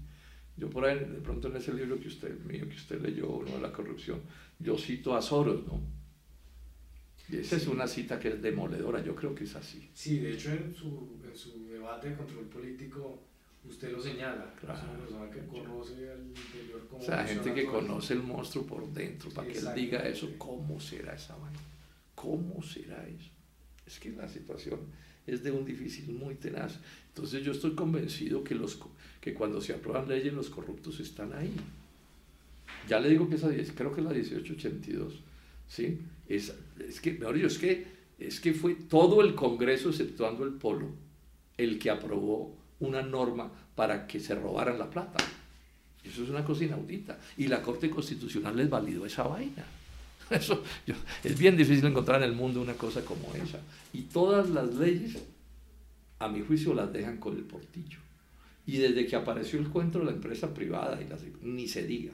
Yo 0.57 0.68
por 0.68 0.85
ahí, 0.85 0.98
de 0.98 1.20
pronto 1.20 1.48
en 1.48 1.57
ese 1.57 1.72
libro 1.72 2.00
que 2.00 2.09
usted, 2.09 2.37
mío, 2.40 2.68
que 2.68 2.74
usted 2.74 3.00
leyó, 3.00 3.31
uno 3.31 3.52
de 3.52 3.61
la 3.61 3.72
corrupción, 3.72 4.20
yo 4.59 4.76
cito 4.76 5.16
a 5.16 5.22
Soros, 5.22 5.64
¿no? 5.66 5.81
Y 7.31 7.37
esa 7.37 7.57
es 7.57 7.66
una 7.68 7.87
cita 7.87 8.18
que 8.18 8.28
es 8.28 8.42
demoledora, 8.42 9.04
yo 9.04 9.14
creo 9.14 9.35
que 9.35 9.44
es 9.44 9.54
así. 9.54 9.90
Sí, 9.92 10.18
de 10.18 10.33
hecho 10.33 10.50
en 10.50 10.74
su, 10.74 11.20
en 11.22 11.37
su 11.37 11.68
debate 11.68 12.11
de 12.11 12.16
control 12.16 12.46
político 12.46 13.22
usted 13.64 13.92
lo 13.92 14.01
señala. 14.01 14.55
Claro. 14.61 14.79
Es 14.79 14.85
una 14.85 14.99
persona 14.99 15.31
que 15.31 15.47
conoce 15.47 16.11
al 16.11 16.27
interior 16.27 16.87
cómo 16.88 17.03
O 17.03 17.07
sea, 17.07 17.25
gente 17.25 17.55
que 17.55 17.64
conoce 17.64 18.14
el 18.14 18.23
monstruo 18.23 18.66
por 18.66 18.92
dentro, 18.92 19.31
para 19.31 19.49
que 19.49 19.59
él 19.59 19.68
diga 19.75 20.01
eso, 20.09 20.31
¿cómo 20.38 20.81
será 20.81 21.14
esa 21.14 21.37
vaina? 21.37 21.59
¿Cómo 22.14 22.62
será 22.62 23.07
eso? 23.07 23.31
Es 23.87 23.99
que 23.99 24.11
la 24.11 24.29
situación 24.29 24.81
es 25.27 25.42
de 25.42 25.51
un 25.51 25.64
difícil 25.64 26.12
muy 26.12 26.35
tenaz. 26.35 26.79
Entonces 27.09 27.44
yo 27.44 27.53
estoy 27.53 27.75
convencido 27.75 28.42
que, 28.42 28.55
los, 28.55 28.79
que 29.21 29.35
cuando 29.35 29.61
se 29.61 29.75
aprueban 29.75 30.09
leyes 30.09 30.33
los 30.33 30.51
corruptos 30.51 31.01
están 31.01 31.33
ahí. 31.33 31.55
Ya 32.88 33.01
le 33.01 33.11
digo 33.11 33.29
que 33.29 33.37
esa, 33.37 33.49
creo 33.75 33.92
que 33.92 34.01
es 34.01 34.07
la 34.07 34.12
1882, 34.12 35.21
¿sí? 35.68 36.01
Es, 36.29 36.55
es 36.79 37.01
que, 37.01 37.12
mejor 37.12 37.37
es 37.38 37.59
que, 37.59 37.87
es 38.18 38.40
que 38.40 38.55
fue 38.55 38.75
todo 38.75 39.23
el 39.23 39.35
Congreso, 39.35 39.90
exceptuando 39.90 40.44
el 40.44 40.55
Polo, 40.55 40.88
el 41.57 41.79
que 41.79 41.90
aprobó 41.90 42.58
una 42.80 43.02
norma 43.02 43.50
para 43.74 44.06
que 44.06 44.20
se 44.20 44.34
robaran 44.34 44.78
la 44.78 44.90
plata. 44.90 45.24
Eso 46.04 46.22
es 46.22 46.30
una 46.30 46.44
cosa 46.44 46.64
inaudita. 46.64 47.18
Y 47.36 47.48
la 47.48 47.62
Corte 47.62 47.90
Constitucional 47.90 48.56
les 48.56 48.70
validó 48.70 49.04
esa 49.04 49.24
vaina. 49.24 49.64
Eso, 50.30 50.62
es 51.24 51.38
bien 51.38 51.56
difícil 51.56 51.86
encontrar 51.86 52.22
en 52.22 52.28
el 52.30 52.36
mundo 52.36 52.60
una 52.60 52.74
cosa 52.74 53.04
como 53.04 53.34
esa. 53.34 53.60
Y 53.92 54.02
todas 54.02 54.50
las 54.50 54.74
leyes, 54.74 55.16
a 56.18 56.28
mi 56.28 56.42
juicio, 56.42 56.74
las 56.74 56.92
dejan 56.92 57.16
con 57.18 57.36
el 57.36 57.44
portillo. 57.44 57.98
Y 58.66 58.76
desde 58.76 59.06
que 59.06 59.16
apareció 59.16 59.58
el 59.58 59.68
cuento 59.68 59.98
de 59.98 60.04
la 60.04 60.10
empresa 60.10 60.52
privada, 60.52 61.00
y 61.00 61.08
las, 61.08 61.20
ni 61.42 61.66
se 61.66 61.86
diga, 61.86 62.12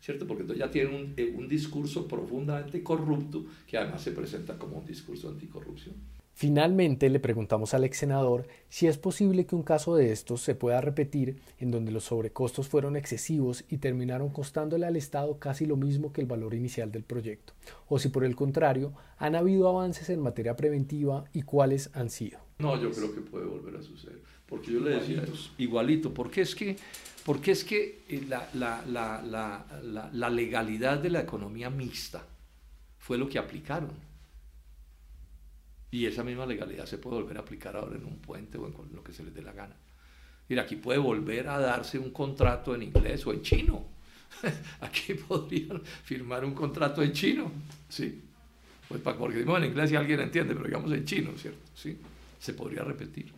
¿cierto? 0.00 0.26
Porque 0.26 0.42
entonces 0.42 0.64
ya 0.64 0.70
tienen 0.70 0.94
un, 0.94 1.14
eh, 1.16 1.34
un 1.36 1.48
discurso 1.48 2.08
profundamente 2.08 2.82
corrupto 2.82 3.44
que 3.66 3.76
además 3.76 4.02
se 4.02 4.12
presenta 4.12 4.56
como 4.56 4.78
un 4.78 4.86
discurso 4.86 5.28
anticorrupción. 5.28 5.94
Finalmente 6.40 7.10
le 7.10 7.20
preguntamos 7.20 7.74
al 7.74 7.84
ex 7.84 7.98
senador 7.98 8.48
si 8.70 8.86
es 8.86 8.96
posible 8.96 9.44
que 9.44 9.54
un 9.54 9.62
caso 9.62 9.94
de 9.94 10.10
estos 10.10 10.40
se 10.40 10.54
pueda 10.54 10.80
repetir 10.80 11.36
en 11.58 11.70
donde 11.70 11.92
los 11.92 12.04
sobrecostos 12.04 12.66
fueron 12.66 12.96
excesivos 12.96 13.66
y 13.68 13.76
terminaron 13.76 14.30
costándole 14.30 14.86
al 14.86 14.96
Estado 14.96 15.38
casi 15.38 15.66
lo 15.66 15.76
mismo 15.76 16.14
que 16.14 16.22
el 16.22 16.26
valor 16.26 16.54
inicial 16.54 16.90
del 16.92 17.02
proyecto, 17.02 17.52
o 17.88 17.98
si 17.98 18.08
por 18.08 18.24
el 18.24 18.36
contrario 18.36 18.94
han 19.18 19.34
habido 19.34 19.68
avances 19.68 20.08
en 20.08 20.22
materia 20.22 20.56
preventiva 20.56 21.24
y 21.34 21.42
cuáles 21.42 21.90
han 21.92 22.08
sido. 22.08 22.38
No, 22.58 22.80
yo 22.80 22.90
creo 22.90 23.14
que 23.14 23.20
puede 23.20 23.44
volver 23.44 23.76
a 23.76 23.82
suceder, 23.82 24.22
porque 24.46 24.72
yo 24.72 24.80
le 24.80 24.98
decía 24.98 25.22
igualito, 25.58 26.14
porque 26.14 26.40
es 26.40 26.54
que, 26.54 26.78
porque 27.26 27.50
es 27.50 27.64
que 27.64 27.98
eh, 28.08 28.24
la, 28.26 28.48
la, 28.54 28.82
la, 28.86 30.10
la 30.10 30.30
legalidad 30.30 31.00
de 31.00 31.10
la 31.10 31.20
economía 31.20 31.68
mixta 31.68 32.24
fue 32.96 33.18
lo 33.18 33.28
que 33.28 33.38
aplicaron 33.38 33.90
y 35.90 36.06
esa 36.06 36.22
misma 36.22 36.46
legalidad 36.46 36.86
se 36.86 36.98
puede 36.98 37.16
volver 37.16 37.38
a 37.38 37.40
aplicar 37.40 37.76
ahora 37.76 37.96
en 37.96 38.04
un 38.04 38.18
puente 38.18 38.58
o 38.58 38.66
en 38.66 38.74
lo 38.94 39.02
que 39.02 39.12
se 39.12 39.24
les 39.24 39.34
dé 39.34 39.42
la 39.42 39.52
gana. 39.52 39.76
Mira, 40.48 40.62
aquí 40.62 40.76
puede 40.76 40.98
volver 40.98 41.48
a 41.48 41.58
darse 41.58 41.98
un 41.98 42.10
contrato 42.10 42.74
en 42.74 42.82
inglés 42.82 43.26
o 43.26 43.32
en 43.32 43.42
chino. 43.42 43.86
aquí 44.80 45.14
podrían 45.14 45.82
firmar 45.82 46.44
un 46.44 46.54
contrato 46.54 47.02
en 47.02 47.12
chino, 47.12 47.50
¿sí? 47.88 48.22
Pues 48.88 49.00
porque 49.00 49.36
decimos 49.36 49.58
en 49.58 49.66
inglés 49.66 49.90
si 49.90 49.96
alguien 49.96 50.20
entiende, 50.20 50.54
pero 50.54 50.66
digamos 50.66 50.90
en 50.92 51.04
chino, 51.04 51.30
¿cierto? 51.36 51.60
Sí, 51.74 51.98
se 52.38 52.54
podría 52.54 52.82
repetir. 52.82 53.32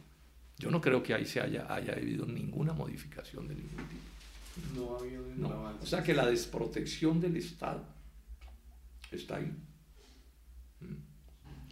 Yo 0.59 0.71
no 0.71 0.81
creo 0.81 1.03
que 1.03 1.13
ahí 1.13 1.27
se 1.27 1.41
haya, 1.41 1.73
haya 1.73 1.93
habido 1.95 2.25
ninguna 2.25 2.73
modificación 2.73 3.49
de 3.49 3.57
ningún 3.57 3.85
tipo. 3.89 4.81
No 4.81 4.97
ha 4.97 5.01
habido 5.01 5.23
no. 5.37 5.79
O 5.83 5.87
sea 5.87 6.03
que 6.03 6.15
la 6.15 6.27
desprotección 6.27 7.21
del 7.21 7.37
Estado 7.37 7.85
está 9.11 9.37
ahí. 9.37 9.53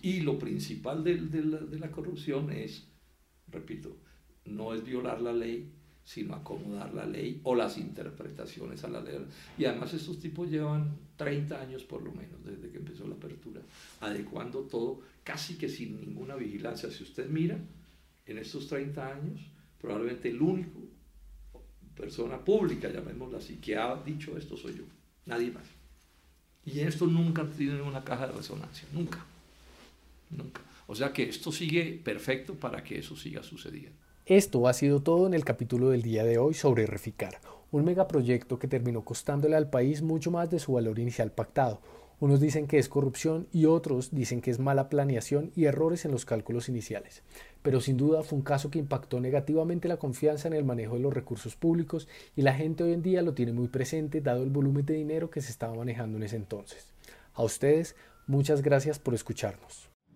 Y 0.02 0.20
lo 0.20 0.38
principal 0.38 1.04
de, 1.04 1.78
la, 1.78 1.90
corrupción 1.90 2.50
es, 2.52 2.86
repito, 3.48 3.96
no 4.46 4.74
es 4.74 4.82
violar 4.84 5.20
la 5.20 5.32
ley, 5.32 5.70
sino 6.04 6.34
acomodar 6.34 6.94
la 6.94 7.06
ley 7.06 7.40
o 7.44 7.54
las 7.54 7.76
interpretaciones 7.76 8.82
a 8.84 8.88
la 8.88 9.00
ley. 9.00 9.18
Y 9.58 9.66
además 9.66 9.92
estos 9.92 10.18
tipos 10.18 10.50
llevan 10.50 10.96
30 11.16 11.60
años 11.60 11.84
por 11.84 12.02
lo 12.02 12.12
menos 12.12 12.42
desde 12.44 12.70
que 12.70 12.78
empezó 12.78 13.06
la 13.06 13.14
apertura, 13.14 13.60
adecuando 14.00 14.60
todo 14.60 15.00
casi 15.22 15.56
que 15.56 15.68
sin 15.68 16.00
ninguna 16.00 16.34
vigilancia. 16.34 16.90
Si 16.90 17.02
usted 17.02 17.28
mira, 17.28 17.58
en 18.26 18.38
estos 18.38 18.66
30 18.68 19.06
años, 19.06 19.40
probablemente 19.78 20.30
el 20.30 20.40
único 20.40 20.80
persona 22.00 22.42
pública, 22.42 22.90
llamémosla 22.90 23.38
así, 23.38 23.56
que 23.56 23.76
ha 23.76 23.94
dicho 24.02 24.36
esto 24.38 24.56
soy 24.56 24.74
yo, 24.74 24.84
nadie 25.26 25.50
más. 25.50 25.64
Y 26.64 26.80
esto 26.80 27.06
nunca 27.06 27.44
tiene 27.46 27.82
una 27.82 28.02
caja 28.02 28.26
de 28.26 28.32
resonancia, 28.32 28.88
nunca, 28.92 29.24
O 30.86 30.94
sea 30.94 31.12
que 31.12 31.28
esto 31.28 31.52
sigue 31.52 32.00
perfecto 32.02 32.54
para 32.54 32.82
que 32.82 32.98
eso 32.98 33.16
siga 33.16 33.42
sucediendo. 33.42 33.96
Esto 34.26 34.68
ha 34.68 34.72
sido 34.72 35.02
todo 35.02 35.26
en 35.26 35.34
el 35.34 35.44
capítulo 35.44 35.90
del 35.90 36.02
día 36.02 36.24
de 36.24 36.38
hoy 36.38 36.54
sobre 36.54 36.86
Reficar, 36.86 37.40
un 37.72 37.84
megaproyecto 37.84 38.58
que 38.58 38.68
terminó 38.68 39.04
costándole 39.04 39.56
al 39.56 39.70
país 39.70 40.02
mucho 40.02 40.30
más 40.30 40.50
de 40.50 40.58
su 40.58 40.72
valor 40.72 40.98
inicial 40.98 41.32
pactado. 41.32 41.80
Unos 42.20 42.38
dicen 42.38 42.66
que 42.66 42.78
es 42.78 42.88
corrupción 42.88 43.48
y 43.50 43.64
otros 43.64 44.14
dicen 44.14 44.40
que 44.40 44.50
es 44.50 44.58
mala 44.58 44.88
planeación 44.88 45.52
y 45.56 45.64
errores 45.64 46.04
en 46.04 46.10
los 46.12 46.26
cálculos 46.26 46.68
iniciales. 46.68 47.22
Pero 47.62 47.80
sin 47.80 47.96
duda 47.96 48.22
fue 48.22 48.38
un 48.38 48.44
caso 48.44 48.70
que 48.70 48.78
impactó 48.78 49.20
negativamente 49.20 49.88
la 49.88 49.96
confianza 49.96 50.46
en 50.46 50.54
el 50.54 50.64
manejo 50.64 50.94
de 50.94 51.00
los 51.00 51.14
recursos 51.14 51.56
públicos 51.56 52.08
y 52.36 52.42
la 52.42 52.54
gente 52.54 52.84
hoy 52.84 52.92
en 52.92 53.02
día 53.02 53.22
lo 53.22 53.34
tiene 53.34 53.52
muy 53.52 53.68
presente 53.68 54.20
dado 54.20 54.42
el 54.42 54.50
volumen 54.50 54.84
de 54.86 54.94
dinero 54.94 55.30
que 55.30 55.40
se 55.40 55.50
estaba 55.50 55.74
manejando 55.74 56.18
en 56.18 56.24
ese 56.24 56.36
entonces. 56.36 56.92
A 57.34 57.42
ustedes, 57.42 57.96
muchas 58.26 58.60
gracias 58.60 58.98
por 58.98 59.14
escucharnos. 59.14 59.89